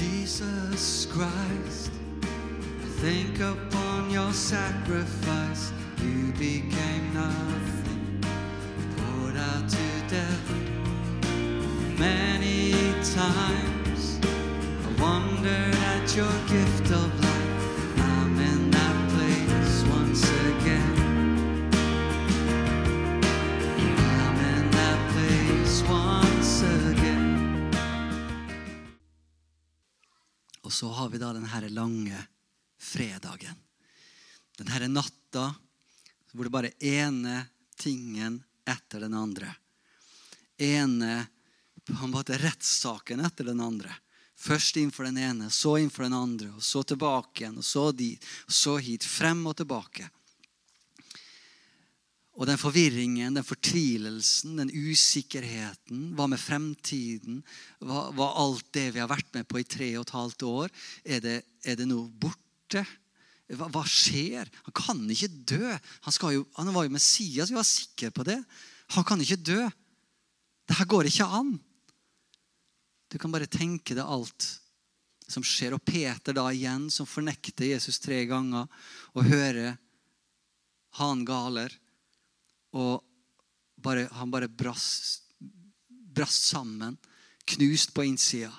[0.00, 1.92] Jesus Christ,
[2.22, 5.72] I think upon your sacrifice.
[6.02, 8.24] You became nothing,
[8.96, 10.50] poured out to death
[11.98, 14.18] many times.
[14.24, 16.89] I wondered at your gift
[30.80, 32.26] så har vi da den her lange
[32.78, 33.56] fredagen.
[34.56, 35.50] Den her natta
[36.32, 37.42] hvor det bare ene
[37.76, 39.50] tingen etter den andre.
[40.56, 41.26] Ene
[41.84, 43.92] på en måte rettssaken etter den andre.
[44.40, 48.24] Først innenfor den ene, så innenfor den andre, og så tilbake igjen, og så dit,
[48.48, 49.04] og så hit.
[49.04, 50.08] Frem og tilbake.
[52.40, 57.42] Og den forvirringen, den fortvilelsen, den usikkerheten, hva med fremtiden?
[57.84, 60.72] Hva, hva alt det vi har vært med på i tre og et halvt år,
[61.04, 61.34] er det,
[61.68, 62.86] er det noe borte?
[63.50, 64.48] Hva, hva, skjer?
[64.64, 65.74] Han kan ikke dø.
[66.06, 68.38] Han, jo, han var jo Messias, vi var sikre på det.
[68.96, 69.60] Han kan ikke dø.
[70.64, 71.52] Det her går ikke an.
[73.12, 74.48] Du kan bare tenke deg alt
[75.28, 75.76] som skjer.
[75.76, 78.64] Og Peter da igjen, som fornekter Jesus tre ganger,
[79.12, 79.76] og hører
[81.02, 81.74] han galer.
[82.76, 83.00] Og
[83.80, 85.22] bare, han bare brast,
[85.88, 86.96] brast sammen,
[87.44, 88.52] knust på innsida.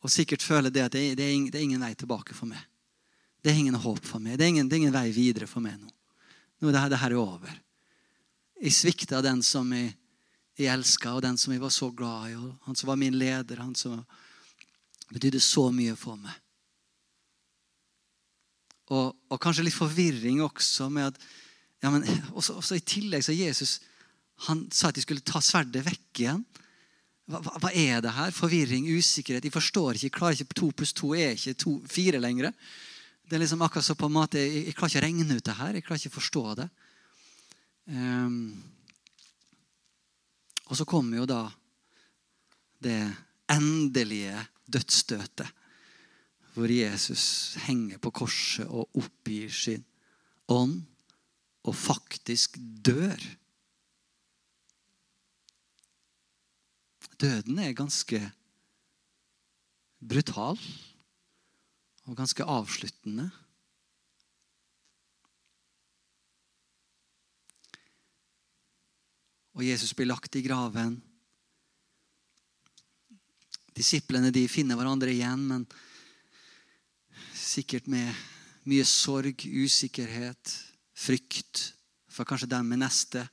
[0.00, 2.48] Og sikkert føler det at det, det, er ingen, det er ingen vei tilbake for
[2.48, 2.60] meg.
[3.40, 4.38] Det er ingen håp for meg.
[4.38, 5.90] Det er ingen, det er ingen vei videre for meg nå.
[6.60, 7.52] Nå er det her, det her er over.
[8.60, 9.94] Jeg svikta den som jeg,
[10.60, 12.36] jeg elska, og den som jeg var så glad i.
[12.36, 14.02] og Han som var min leder, han som
[15.10, 16.36] betydde så mye for meg.
[18.90, 21.20] Og, og kanskje litt forvirring også med at
[21.80, 22.04] ja, men
[22.36, 23.78] også, også I tillegg så Jesus
[24.46, 26.44] han sa at de skulle ta sverdet vekk igjen.
[27.28, 28.32] Hva, hva, hva er det her?
[28.32, 29.44] Forvirring, usikkerhet.
[29.44, 32.54] De forstår ikke, jeg klarer ikke To pluss to er ikke to, fire lenger.
[33.28, 35.46] Det er liksom akkurat så på en måte, jeg, jeg klarer ikke å regne ut
[35.46, 35.76] det her.
[35.76, 36.68] Jeg klarer ikke å forstå det.
[37.90, 38.40] Um,
[40.70, 41.42] og så kommer jo da
[42.80, 43.00] det
[43.50, 45.56] endelige dødsstøtet.
[46.56, 47.24] Hvor Jesus
[47.68, 49.84] henger på korset og oppgir sin
[50.50, 50.80] ånd
[51.68, 53.20] og faktisk dør.
[57.20, 58.20] Døden er ganske
[60.00, 60.56] brutal
[62.08, 63.28] og ganske avsluttende.
[69.60, 70.96] Og Jesus blir lagt i graven.
[73.76, 75.66] Disiplene de finner hverandre igjen, men
[77.36, 78.08] sikkert med
[78.68, 80.56] mye sorg, usikkerhet,
[81.00, 81.70] frykt
[82.10, 83.24] for kanskje dem med neste.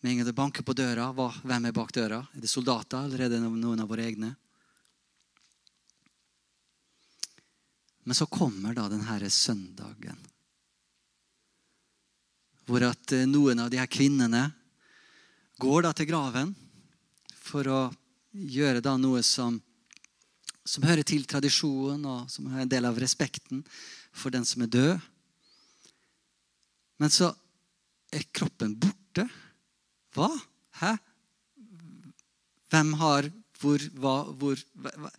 [0.00, 2.20] Med en gang det banker på døra, hva, hvem er bak døra?
[2.34, 4.32] Er det soldater, eller er det noen av våre egne?
[8.06, 10.18] Men så kommer da denne søndagen.
[12.66, 14.44] Hvor at eh, noen av de her kvinnene
[15.62, 16.52] går da til graven
[17.34, 17.80] for å
[18.30, 19.58] gjøre da noe som,
[20.66, 23.62] som hører til tradisjonen, og som er en del av respekten
[24.14, 25.06] for den som er død.
[27.02, 27.30] Men så
[28.14, 29.26] er kroppen borte.
[30.16, 30.30] Hva?
[30.80, 30.94] Hæ?
[32.72, 33.80] Hvem har Hvor?
[33.96, 34.16] Hva?
[34.36, 34.60] Hvor?
[34.76, 35.10] Hva?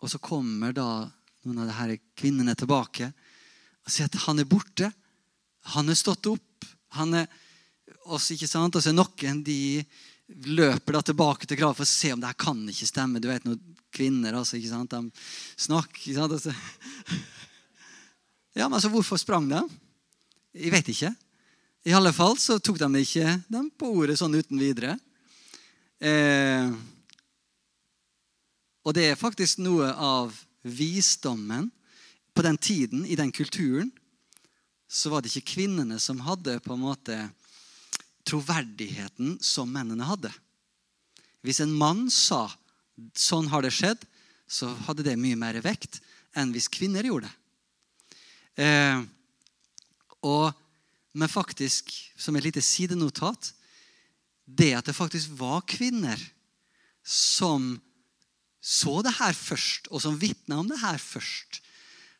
[0.00, 1.06] Og så kommer da
[1.44, 3.10] noen av de her kvinnene tilbake
[3.86, 4.88] og sier at han er borte.
[5.76, 6.66] Han er stått opp.
[6.98, 7.28] Han er
[8.10, 8.74] oss, ikke sant?
[8.74, 9.84] Og så er noen de
[10.26, 13.22] løper da tilbake til graven for å se om det her kan ikke stemme.
[13.22, 13.62] Du vet noen
[13.94, 14.96] kvinner altså, ikke sant?
[14.96, 16.50] De snakker ikke sant?
[18.56, 19.58] Ja, men altså, Hvorfor sprang de?
[20.56, 21.10] Jeg vet ikke.
[21.86, 24.94] I alle fall så tok de ikke dem på ordet sånn uten videre.
[26.00, 26.70] Eh,
[28.86, 30.34] og det er faktisk noe av
[30.66, 31.70] visdommen
[32.36, 33.88] På den tiden, i den kulturen,
[34.84, 37.14] så var det ikke kvinnene som hadde på en måte
[38.28, 40.28] troverdigheten som mennene hadde.
[41.40, 42.52] Hvis en mann sa
[43.16, 44.04] 'sånn har det skjedd',
[44.46, 46.02] så hadde det mye mer vekt
[46.36, 47.34] enn hvis kvinner gjorde det.
[48.62, 49.00] Eh,
[50.24, 50.52] og,
[51.16, 53.52] men faktisk, som et lite sidenotat
[54.46, 56.20] Det at det faktisk var kvinner
[57.02, 57.80] som
[58.62, 61.60] så det her først, og som vitna om det her først,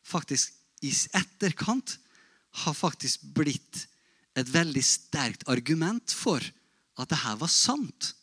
[0.03, 1.97] faktisk i etterkant
[2.63, 3.87] har faktisk blitt
[4.37, 6.43] et veldig sterkt argument for
[6.97, 8.13] at det her var sant.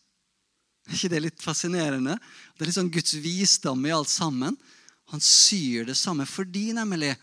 [0.88, 2.18] Er ikke det litt fascinerende?
[2.54, 4.56] Det er litt sånn Guds visdom i alt sammen.
[5.12, 7.14] Han syr det samme fordi nemlig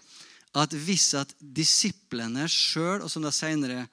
[0.58, 3.88] at hvis at disiplene sjøl, og som da seinere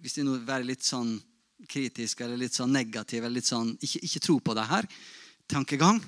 [0.00, 1.18] Hvis de nå er litt sånn
[1.68, 4.86] kritiske eller litt sånn negative eller litt sånn, ikke, ikke tro på det her,
[5.44, 5.98] tankegang,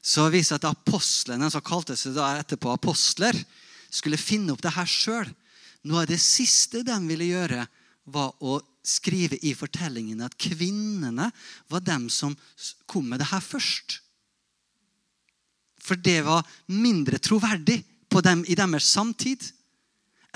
[0.00, 3.36] så viser at apostlene, som kalte seg da etterpå apostler,
[3.92, 5.28] skulle finne opp det her sjøl.
[5.84, 7.66] Noe av det siste de ville gjøre,
[8.08, 11.28] var å skrive i fortellingene at kvinnene
[11.68, 12.32] var dem som
[12.88, 13.98] kom med det her først.
[15.84, 17.82] For det var mindre troverdig
[18.24, 19.50] dem, i deres samtid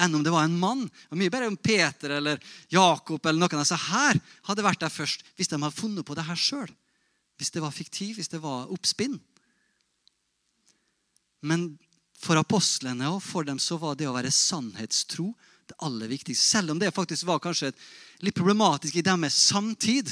[0.01, 0.85] enn om det var en mann.
[1.11, 2.41] Og mye bedre om Peter eller
[2.73, 6.17] Jakob eller noen av disse her hadde vært der først hvis de hadde funnet på
[6.17, 6.71] det her sjøl.
[7.41, 9.19] Hvis det var fiktiv, hvis det var oppspinn.
[11.43, 11.73] Men
[12.23, 15.33] for apostlene og for dem så var det å være sannhetstro
[15.69, 16.45] det aller viktigste.
[16.45, 17.73] Selv om det faktisk var kanskje
[18.23, 20.11] litt problematisk i deres samtid,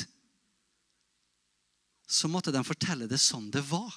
[2.10, 3.94] så måtte de fortelle det som det var.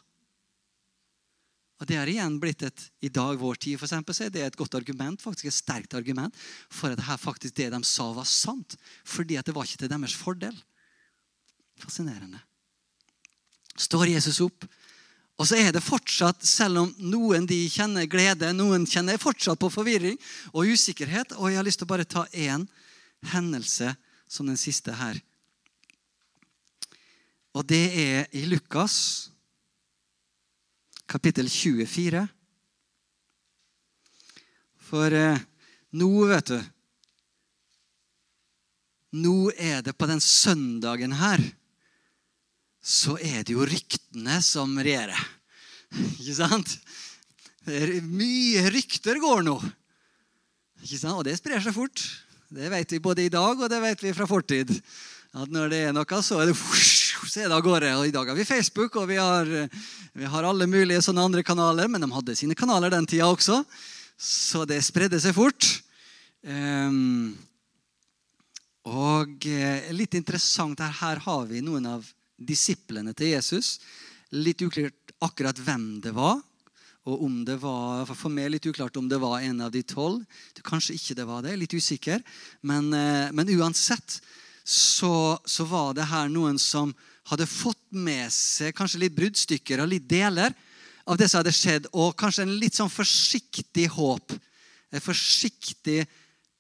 [1.84, 4.46] Og Det har igjen blitt et i dag, vår tid, for eksempel, så er det
[4.46, 6.38] et godt argument, faktisk et sterkt argument
[6.72, 8.78] for at det her faktisk det de sa, var sant.
[9.04, 10.56] Fordi at det var ikke til deres fordel.
[11.84, 12.40] Fascinerende.
[13.76, 14.64] Står Jesus opp
[15.42, 19.72] og så er det fortsatt, selv om noen de kjenner glede, noen kjenner fortsatt på
[19.74, 20.20] forvirring
[20.54, 21.34] og usikkerhet.
[21.40, 22.68] Og jeg har lyst til å bare ta én
[23.34, 23.96] hendelse
[24.30, 25.18] som den siste her.
[27.54, 29.33] Og det er i Lukas
[31.14, 32.26] kapittel 24.
[34.90, 35.44] For eh,
[36.00, 36.62] nå, vet du
[39.14, 41.42] Nå er det på den søndagen her
[42.84, 45.20] så er det jo ryktene som regjerer.
[46.18, 46.74] Ikke sant?
[48.10, 49.54] Mye rykter går nå.
[50.82, 51.22] Ikke sant?
[51.22, 52.04] Og det sprer seg fort.
[52.54, 54.74] Det vet vi både i dag og det vet vi fra fortid.
[55.34, 56.58] At når det er noe, så er det
[57.30, 57.92] så er det av gårde.
[58.00, 59.50] Og I dag har vi Facebook, og vi har,
[60.14, 61.90] vi har alle mulige sånne andre kanaler.
[61.92, 63.62] Men de hadde sine kanaler den tida også,
[64.20, 65.68] så det spredde seg fort.
[66.44, 67.34] Um,
[68.90, 73.78] og eh, litt interessant her, her har vi noen av disiplene til Jesus.
[74.36, 76.42] Litt uklart akkurat hvem det var.
[77.08, 80.24] Og om det var, For meg litt uklart om det var en av de tolv.
[80.64, 81.56] Kanskje ikke det var det.
[81.60, 82.24] Litt usikker.
[82.62, 84.22] Men, eh, men uansett
[84.64, 86.94] så, så, var det her noen som
[87.32, 90.54] hadde fått med seg kanskje litt bruddstykker og litt deler
[91.08, 94.36] av det som hadde skjedd, og kanskje en litt sånn forsiktig håp.
[94.94, 96.04] Et forsiktig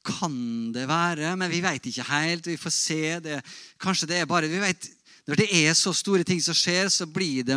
[0.04, 0.34] kan
[0.76, 2.50] det være, men vi veit ikke helt.
[2.50, 3.04] Vi får se.
[3.24, 3.40] Det.
[3.80, 4.90] Kanskje det er bare vi vet,
[5.24, 7.56] Når det er så store ting som skjer, så blir det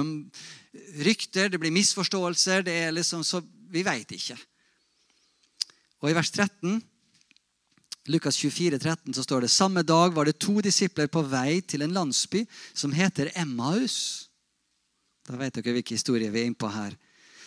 [1.03, 2.63] rykter, det blir misforståelser.
[2.63, 4.37] det er liksom, så Vi veit ikke.
[6.01, 6.81] Og i vers 13
[8.07, 11.83] Lukas 24, 13, så står det samme dag var det to disipler på vei til
[11.83, 12.45] en landsby
[12.75, 14.29] som heter Emmaus.
[15.27, 16.95] Da vet dere hvilken historie vi er inne på her.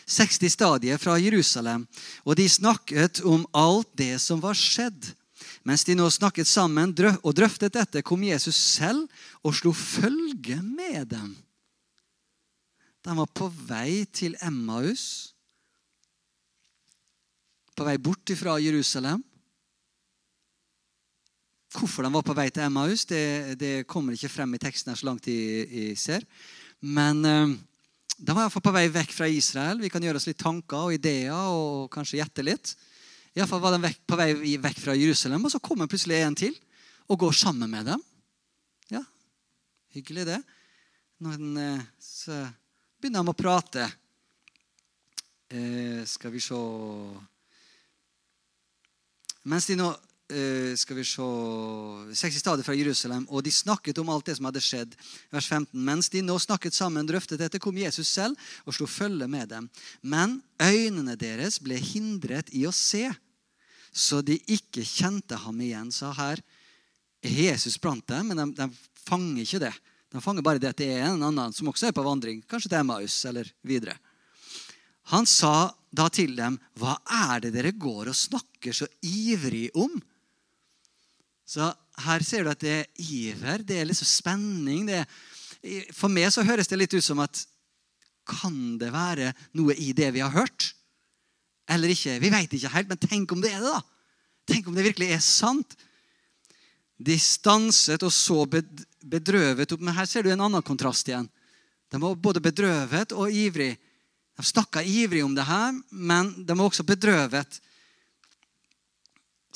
[0.09, 1.85] 60 stadier fra Jerusalem,
[2.25, 5.13] og de snakket om alt det som var skjedd.
[5.63, 6.91] Mens de nå snakket sammen
[7.21, 9.05] og drøftet dette, kom Jesus selv
[9.45, 11.35] og slo følge med dem.
[13.05, 15.31] De var på vei til Emmaus,
[17.77, 19.23] på vei bort fra Jerusalem.
[21.69, 24.97] Hvorfor de var på vei til Emmaus, det, det kommer ikke frem i teksten her
[24.97, 26.25] så langt jeg, ser.
[26.81, 27.51] Men uh,
[28.17, 29.77] de var iallfall på vei vekk fra Israel.
[29.83, 32.73] Vi kan gjøre oss litt tanker og ideer og kanskje gjette litt.
[33.37, 34.31] Iallfall var de vekk, på vei
[34.65, 36.57] vekk fra Jerusalem, og så kommer plutselig en til
[37.09, 38.01] og går sammen med dem.
[38.89, 39.05] Ja,
[39.93, 40.41] hyggelig, det.
[41.21, 42.41] Når uh, så
[42.97, 43.89] begynner de å prate.
[45.49, 46.57] Eh, skal vi se
[49.49, 50.08] Mens de nå Eh,
[50.77, 51.25] skal vi se
[52.13, 54.93] 60 stader fra Jerusalem, og de snakket om alt det som hadde skjedd.
[55.33, 55.73] Vers 15.
[55.73, 59.69] Mens de nå snakket sammen, drøftet dette, kom Jesus selv og slo følge med dem.
[60.01, 63.07] Men øynene deres ble hindret i å se,
[63.89, 65.89] så de ikke kjente ham igjen.
[65.89, 66.43] Så her
[67.25, 69.73] er Jesus blant dem, men de, de fanger ikke det.
[70.09, 72.71] De fanger bare det at det er en annen som også er på vandring, kanskje
[72.71, 73.97] til Emmaus eller videre.
[75.09, 76.99] Han sa da til dem, 'Hva
[77.33, 79.97] er det dere går og snakker så ivrig om?'
[81.49, 81.65] Så
[82.05, 84.89] her ser du at det er iver, det er liksom spenning.
[84.93, 85.07] Er,
[85.97, 87.41] for meg så høres det litt ut som at
[88.29, 90.73] kan det være noe i det vi har hørt?
[91.69, 92.19] Eller ikke?
[92.21, 93.81] Vi veit ikke helt, men tenk om det er det, da.
[94.49, 95.73] Tenk om det virkelig er sant.
[96.99, 99.81] De stanset og så bedrøvet opp.
[99.81, 101.29] Men her ser du en annen kontrast igjen.
[101.89, 103.71] De var både bedrøvet og ivrig.
[104.37, 107.59] De snakka ivrig om det her, men de var også bedrøvet.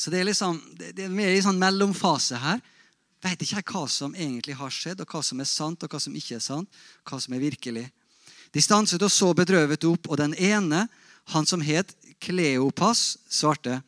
[0.03, 2.59] Så det er liksom, det er mer i sånn mellomfase her.
[3.23, 6.15] Vet ikke hva som egentlig har skjedd, og hva som er sant, og hva som
[6.19, 6.81] ikke er sant.
[7.07, 7.85] Hva som er virkelig.
[8.51, 10.89] De stanset og så bedrøvet opp, og den ene,
[11.31, 13.79] han som het Kleopas, svarte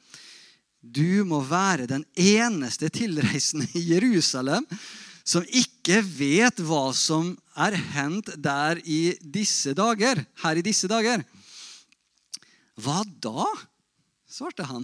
[0.86, 4.68] du må være den eneste tilreisende i Jerusalem
[5.26, 11.24] som ikke vet hva som er hendt der i disse dager, her i disse dager.
[12.78, 13.48] Hva da?
[14.36, 14.84] Svarte han.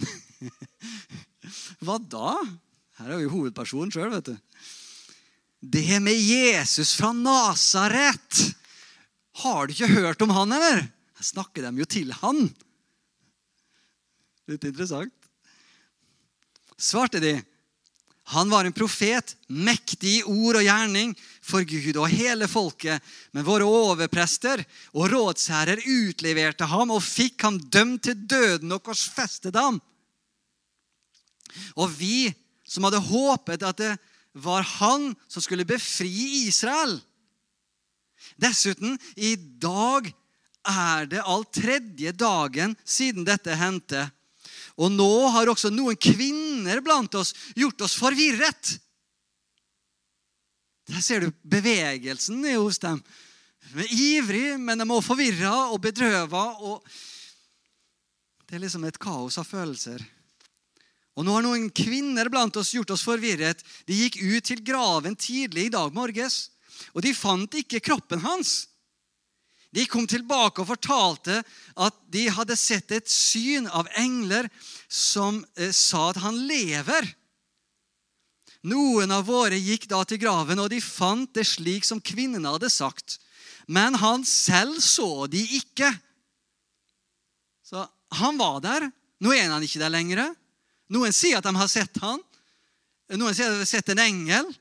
[1.84, 2.36] Hva da?
[3.00, 4.36] Her er jo hovedpersonen sjøl, vet du.
[5.62, 8.42] Det med Jesus fra Nasaret.
[9.42, 10.82] Har du ikke hørt om han, eller?
[10.88, 12.46] Her snakker de jo til han.
[14.50, 15.14] Litt interessant.
[16.82, 17.36] Svarte de.
[18.32, 21.10] Han var en profet, mektig i ord og gjerning
[21.44, 23.02] for Gud og hele folket.
[23.36, 24.62] Men våre overprester
[24.94, 29.76] og rådsherrer utleverte ham og fikk ham dømt til døden og korsfestet ham.
[31.76, 32.32] Og vi
[32.64, 33.92] som hadde håpet at det
[34.40, 36.96] var han som skulle befri Israel.
[38.40, 40.08] Dessuten, i dag
[40.72, 44.06] er det all tredje dagen siden dette hendte.
[44.82, 48.76] Og nå har også noen kvinner blant oss gjort oss forvirret.
[50.90, 52.98] Der ser du bevegelsen hos dem.
[53.72, 56.42] De er ivrig, men de er også forvirra og bedrøva.
[56.66, 56.82] Og
[58.48, 60.02] det er liksom et kaos av følelser.
[61.16, 63.62] Og nå har noen kvinner blant oss gjort oss forvirret.
[63.86, 66.50] De gikk ut til graven tidlig i dag morges,
[66.96, 68.71] og de fant ikke kroppen hans.
[69.72, 71.38] De kom tilbake og fortalte
[71.80, 74.48] at de hadde sett et syn av engler
[74.92, 77.08] som eh, sa at han lever.
[78.68, 82.70] Noen av våre gikk da til graven, og de fant det slik som kvinnene hadde
[82.70, 83.16] sagt.
[83.66, 85.88] Men han selv så de ikke.
[87.66, 87.82] Så
[88.20, 88.86] han var der.
[89.22, 90.28] Nå er han ikke der lenger.
[90.92, 92.20] Noen sier at de har sett han.
[93.16, 94.52] Noen sier at de har sett en engel.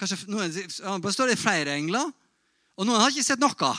[0.00, 2.10] Kanskje noen, det flere engler,
[2.76, 3.70] og noen har ikke sett noe.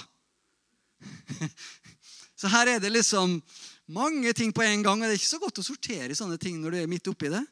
[2.40, 3.40] Så her er det liksom
[3.90, 6.60] mange ting på en gang, og det er ikke så godt å sortere sånne ting
[6.62, 7.44] når du er midt oppi det.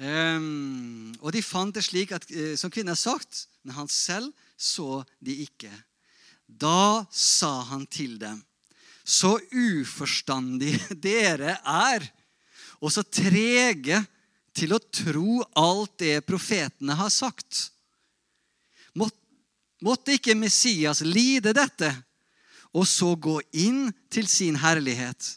[0.00, 4.30] Um, og de fant det slik at, eh, som kvinnen har sagt, men han selv
[4.56, 5.72] så de ikke.
[6.48, 8.40] Da sa han til dem,
[9.04, 12.06] så uforstandige dere er,
[12.80, 14.00] og så trege
[14.56, 17.68] til å tro alt det profetene har sagt.
[19.80, 21.90] Må- Måtte ikke Messias lide dette,
[22.72, 25.36] og så gå inn til sin herlighet?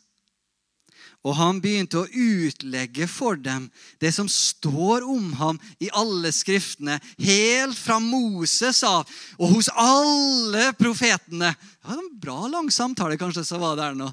[1.23, 3.69] Og han begynte å utlegge for dem
[3.99, 9.07] det som står om ham i alle skriftene, helt fra Moses av
[9.39, 11.53] og hos alle profetene.
[11.55, 14.09] Det var en bra lang samtale kanskje som var der nå.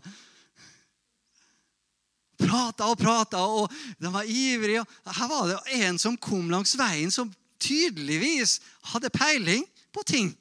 [2.40, 4.86] Prata og prata, og de var ivrige.
[5.04, 8.60] Her var det en som kom langs veien, som tydeligvis
[8.94, 10.32] hadde peiling på ting.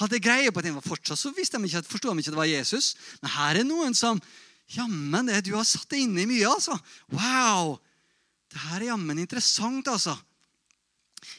[0.00, 0.76] Hadde greie på ting.
[0.84, 2.94] Fortsatt så visste de ikke, forsto de ikke at det var Jesus.
[3.22, 4.22] Men her er noen som
[4.70, 6.76] Jammen, det du har satt deg inn i mye, altså.
[7.10, 7.74] Wow!
[8.50, 10.14] Det her er jammen interessant, altså.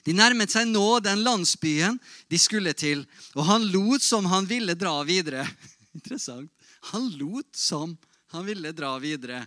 [0.03, 1.97] De nærmet seg nå den landsbyen
[2.31, 3.05] de skulle til,
[3.35, 5.45] og han lot som han ville dra videre.
[5.97, 6.51] Interessant.
[6.91, 7.95] Han lot som
[8.31, 9.41] han ville dra videre.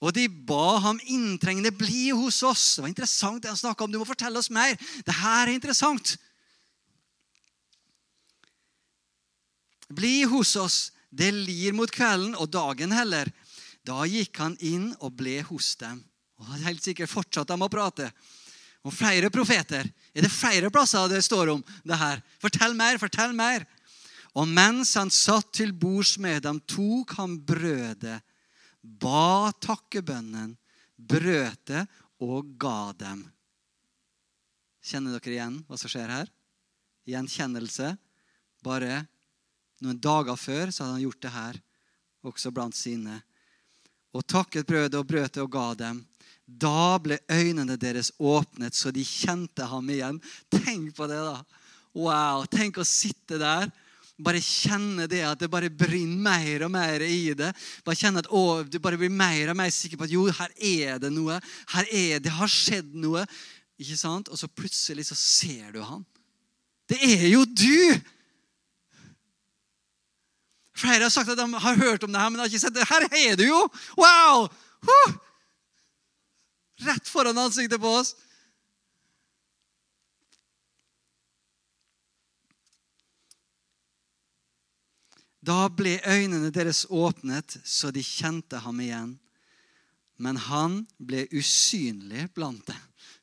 [0.00, 2.62] Og de ba ham inntrengende bli hos oss.
[2.76, 3.92] Det var interessant det han snakka om.
[3.92, 4.72] Du må fortelle oss mer.
[5.04, 6.14] Det her er interessant.
[9.90, 10.78] Bli hos oss.
[11.10, 13.30] Det lir mot kvelden, og dagen heller.
[13.86, 16.04] Da gikk han inn og ble hos dem.
[16.40, 18.10] Og helt sikkert fortsatte de å prate.
[18.86, 19.88] Om flere profeter.
[20.14, 22.22] Er det flere plasser det står om det her?
[22.40, 23.66] Fortell mer, fortell mer.
[24.38, 28.20] Og mens han satt til bords med dem, tok han brødet,
[28.80, 30.54] ba takkebønnen,
[30.94, 31.82] brøt det
[32.22, 33.24] og ga dem.
[34.86, 36.30] Kjenner dere igjen hva som skjer her?
[37.10, 37.94] Gjenkjennelse.
[38.64, 39.02] Bare
[39.80, 41.58] noen dager før så hadde han gjort det her,
[42.26, 43.20] også blant sine.
[44.16, 46.02] Og takket brødet og brøt og ga dem.
[46.44, 50.18] Da ble øynene deres åpnet, så de kjente ham igjen.
[50.50, 51.60] Tenk på det, da.
[51.94, 53.70] Wow, Tenk å sitte der.
[54.20, 57.52] Bare kjenne det at det bare brenner mer og mer i det.
[57.86, 60.52] Bare kjenne at å, Du bare blir mer og mer sikker på at jo, her
[60.56, 61.38] er det noe.
[61.72, 63.24] Her er det har skjedd noe.
[63.80, 64.28] Ikke sant?
[64.28, 66.04] Og så plutselig så ser du han.
[66.90, 67.96] Det er jo du!
[70.80, 72.76] Flere har sagt at de har hørt om det her, men de har ikke sett
[72.76, 72.88] det.
[72.88, 73.60] Her er du jo!
[74.00, 74.48] Wow!
[74.88, 75.14] Huh!
[76.86, 78.14] Rett foran ansiktet på oss.
[85.40, 89.14] Da ble øynene deres åpnet, så de kjente ham igjen.
[90.20, 92.80] Men han ble usynlig blant dem.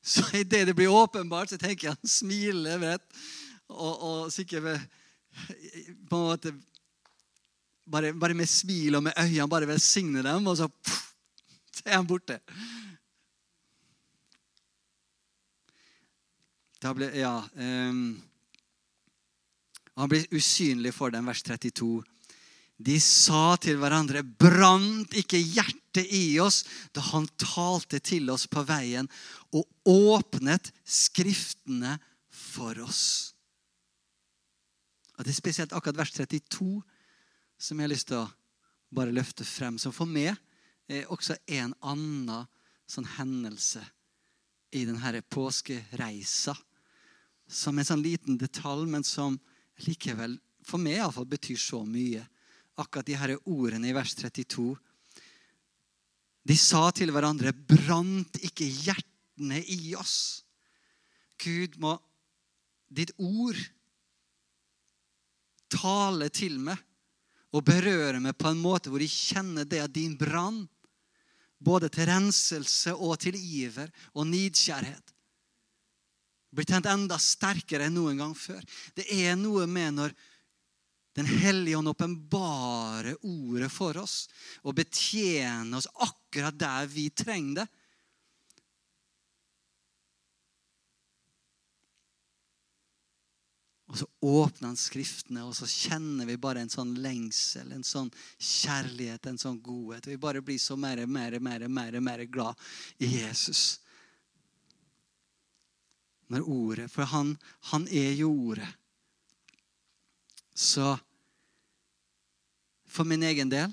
[0.07, 3.03] Så idet det blir åpenbart, så tenker jeg han smiler vet,
[3.67, 4.79] Og, og sikkert
[6.07, 6.53] på en måte
[7.91, 11.03] bare, bare med smil og med øynene bare velsigne dem, og så, pff,
[11.77, 12.39] så er han borte.
[16.81, 18.23] Da ble, ja, ehm,
[19.97, 22.03] Han blir usynlig for dem, vers 32.
[22.77, 26.59] De sa til hverandre, brant ikke hjertet i oss
[26.93, 29.09] da han talte til oss på veien
[29.49, 31.95] og åpnet Skriftene
[32.29, 33.33] for oss?
[35.17, 36.83] Og Det er spesielt akkurat vers 32
[37.57, 38.29] som jeg har lyst til å
[38.93, 39.77] bare løfte frem.
[39.81, 40.35] Som for meg
[40.87, 42.47] er også en annen
[42.87, 43.83] sånn hendelse
[44.75, 46.55] i denne påskereisa.
[47.47, 49.37] Som en sånn liten detalj, men som
[49.85, 50.37] likevel
[50.67, 52.23] for meg iallfall betyr så mye.
[52.77, 54.73] Akkurat de her ordene i vers 32.
[56.47, 60.43] De sa til hverandre, brant ikke hjertene i oss?
[61.41, 61.97] Gud, må
[62.87, 63.57] ditt ord
[65.67, 66.79] tale til meg
[67.55, 70.65] og berøre meg på en måte hvor jeg kjenner det at din brann,
[71.57, 75.13] både til renselse og til iver og nidkjærhet,
[76.53, 78.61] blir tent enda sterkere enn noen gang før.
[78.95, 80.17] Det er noe med når
[81.17, 84.27] Den hellige ånd åpenbarer ordet for oss
[84.61, 87.65] og betjener oss akkurat der vi trenger det.
[93.87, 98.09] Og så åpner han Skriftene, og så kjenner vi bare en sånn lengsel, en sånn
[98.35, 100.09] kjærlighet, en sånn godhet.
[100.11, 102.59] Vi bare blir så mer, mer, mer, mer, mer glad
[102.99, 103.79] i Jesus.
[106.27, 107.37] Når ordet For han,
[107.71, 108.67] han er jo ordet.
[110.51, 110.97] Så
[112.87, 113.71] for min egen del,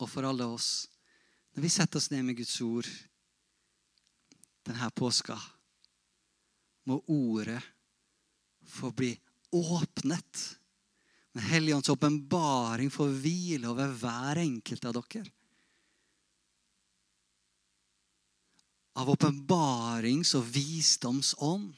[0.00, 0.88] og for alle oss,
[1.52, 2.86] Når vi setter oss ned med Guds ord
[4.64, 5.36] denne påska,
[6.88, 7.60] må ordet
[8.64, 9.10] få bli
[9.52, 10.58] åpnet.
[11.32, 15.30] Den hellige ånds åpenbaring får hvile over hver enkelt av dere.
[19.00, 21.72] Av åpenbarings- og visdomsånd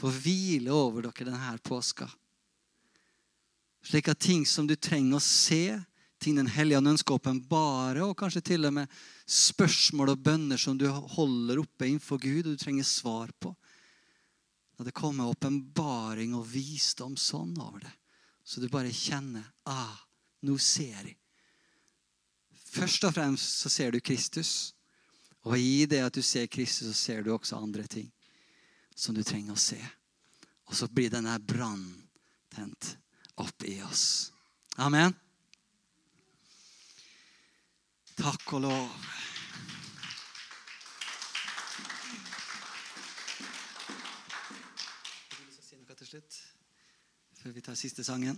[0.00, 2.08] får hvile over dere denne påska.
[3.86, 5.80] Slik at ting som du trenger å se,
[6.20, 8.90] ting Den hellige ånd ønsker å åpenbare, og kanskje til og med
[9.24, 13.54] spørsmål og bønner som du holder oppe innenfor Gud, og du trenger svar på.
[14.80, 17.92] At det kommer åpenbaring og visdom sånn over det.
[18.40, 19.98] Så du bare kjenner ah,
[20.48, 21.18] nå ser jeg.
[22.70, 24.72] Først og fremst så ser du Kristus.
[25.44, 28.08] Og i det at du ser Kristus, så ser du også andre ting
[28.96, 29.80] som du trenger å se.
[30.68, 32.08] Og så blir denne brannen
[32.52, 32.94] tent
[33.40, 34.30] opp i oss.
[34.80, 35.12] Amen.
[38.16, 39.10] Takk og lov.
[46.10, 46.36] Slutt?
[47.38, 48.34] Før vi tar siste sangen.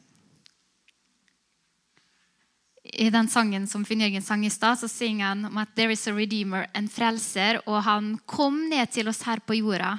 [2.83, 5.95] I den sangen som Finn Jørgen sang i stad, så synger han om at there
[5.95, 9.95] is a redeemer, en frelser, og han kom ned til oss her på jorda,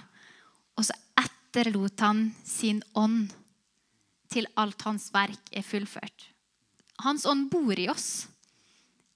[0.77, 3.31] og så etterlot han sin ånd
[4.29, 6.27] til alt hans verk er fullført.
[7.01, 8.27] Hans ånd bor i oss.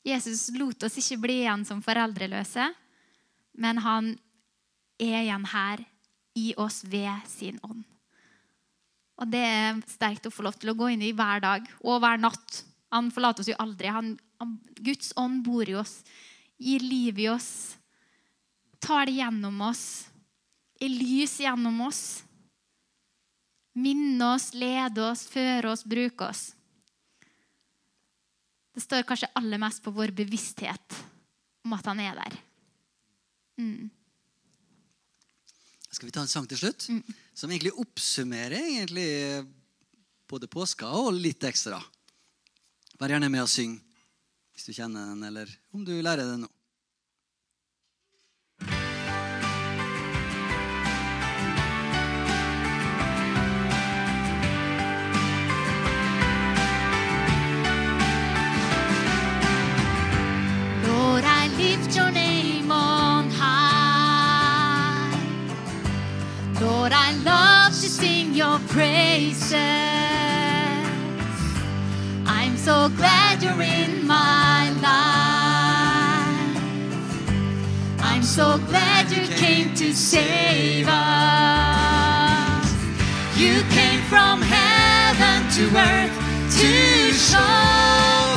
[0.08, 2.72] Jesus lot oss ikke bli igjen som foreldreløse,
[3.62, 4.16] men han
[4.98, 5.86] er igjen her
[6.38, 7.86] i oss ved sin ånd.
[9.18, 12.02] Og det er sterkt å få lov til å gå inn i hver dag og
[12.04, 12.62] hver natt.
[12.94, 13.90] Han forlater oss jo aldri.
[13.92, 16.00] Han, han, Guds ånd bor i oss,
[16.62, 17.50] gir liv i oss,
[18.84, 19.84] tar det gjennom oss,
[20.78, 22.04] er lys gjennom oss.
[23.78, 26.48] Minne oss, lede oss, føre oss, bruke oss.
[28.74, 30.98] Det står kanskje aller mest på vår bevissthet
[31.66, 32.36] om at han er der.
[33.58, 33.90] Mm.
[35.90, 36.86] Skal vi ta en sang til slutt?
[36.94, 37.02] Mm.
[37.38, 39.10] Som egentlig oppsummerer egentlig
[40.30, 41.78] både påska og litt ekstra.
[42.98, 43.78] Vær gjerne med og syng
[44.58, 46.50] hvis du kjenner den, eller om du lærer den nå.
[68.78, 69.56] Praises.
[72.28, 76.58] I'm so glad you're in my life.
[78.10, 82.68] I'm so glad you came to save us.
[83.36, 86.16] You came from heaven to earth
[86.60, 86.72] to
[87.30, 87.58] show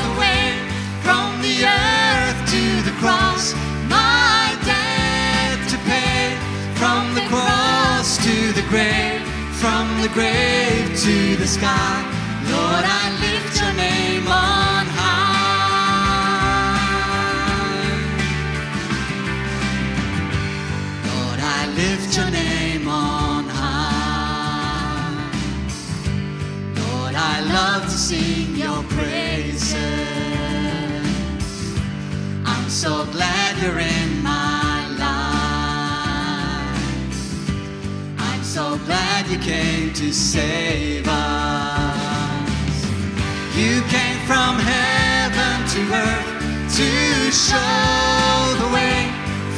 [0.06, 0.56] the way
[1.04, 3.52] from the earth to the cross.
[3.88, 6.38] My debt to pay
[6.80, 9.19] From the cross to the grave,
[9.60, 12.02] from the grave to the sky.
[12.48, 15.20] Lord, I lift your name on high.
[21.08, 25.28] Lord, I lift your name on high.
[26.80, 29.76] Lord, I love to sing your praises.
[32.46, 34.59] I'm so glad you're in my
[38.60, 42.74] so glad you came to save us.
[43.56, 46.28] You came from heaven to earth
[46.78, 46.90] to
[47.48, 48.98] show the way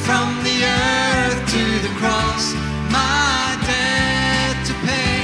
[0.05, 2.45] from the earth to the cross.
[2.97, 5.17] My debt to pay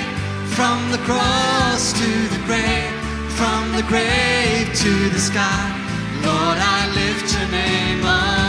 [0.57, 2.91] from the cross to the grave,
[3.39, 5.63] from the grave to the sky.
[6.27, 8.49] Lord, I lift your name on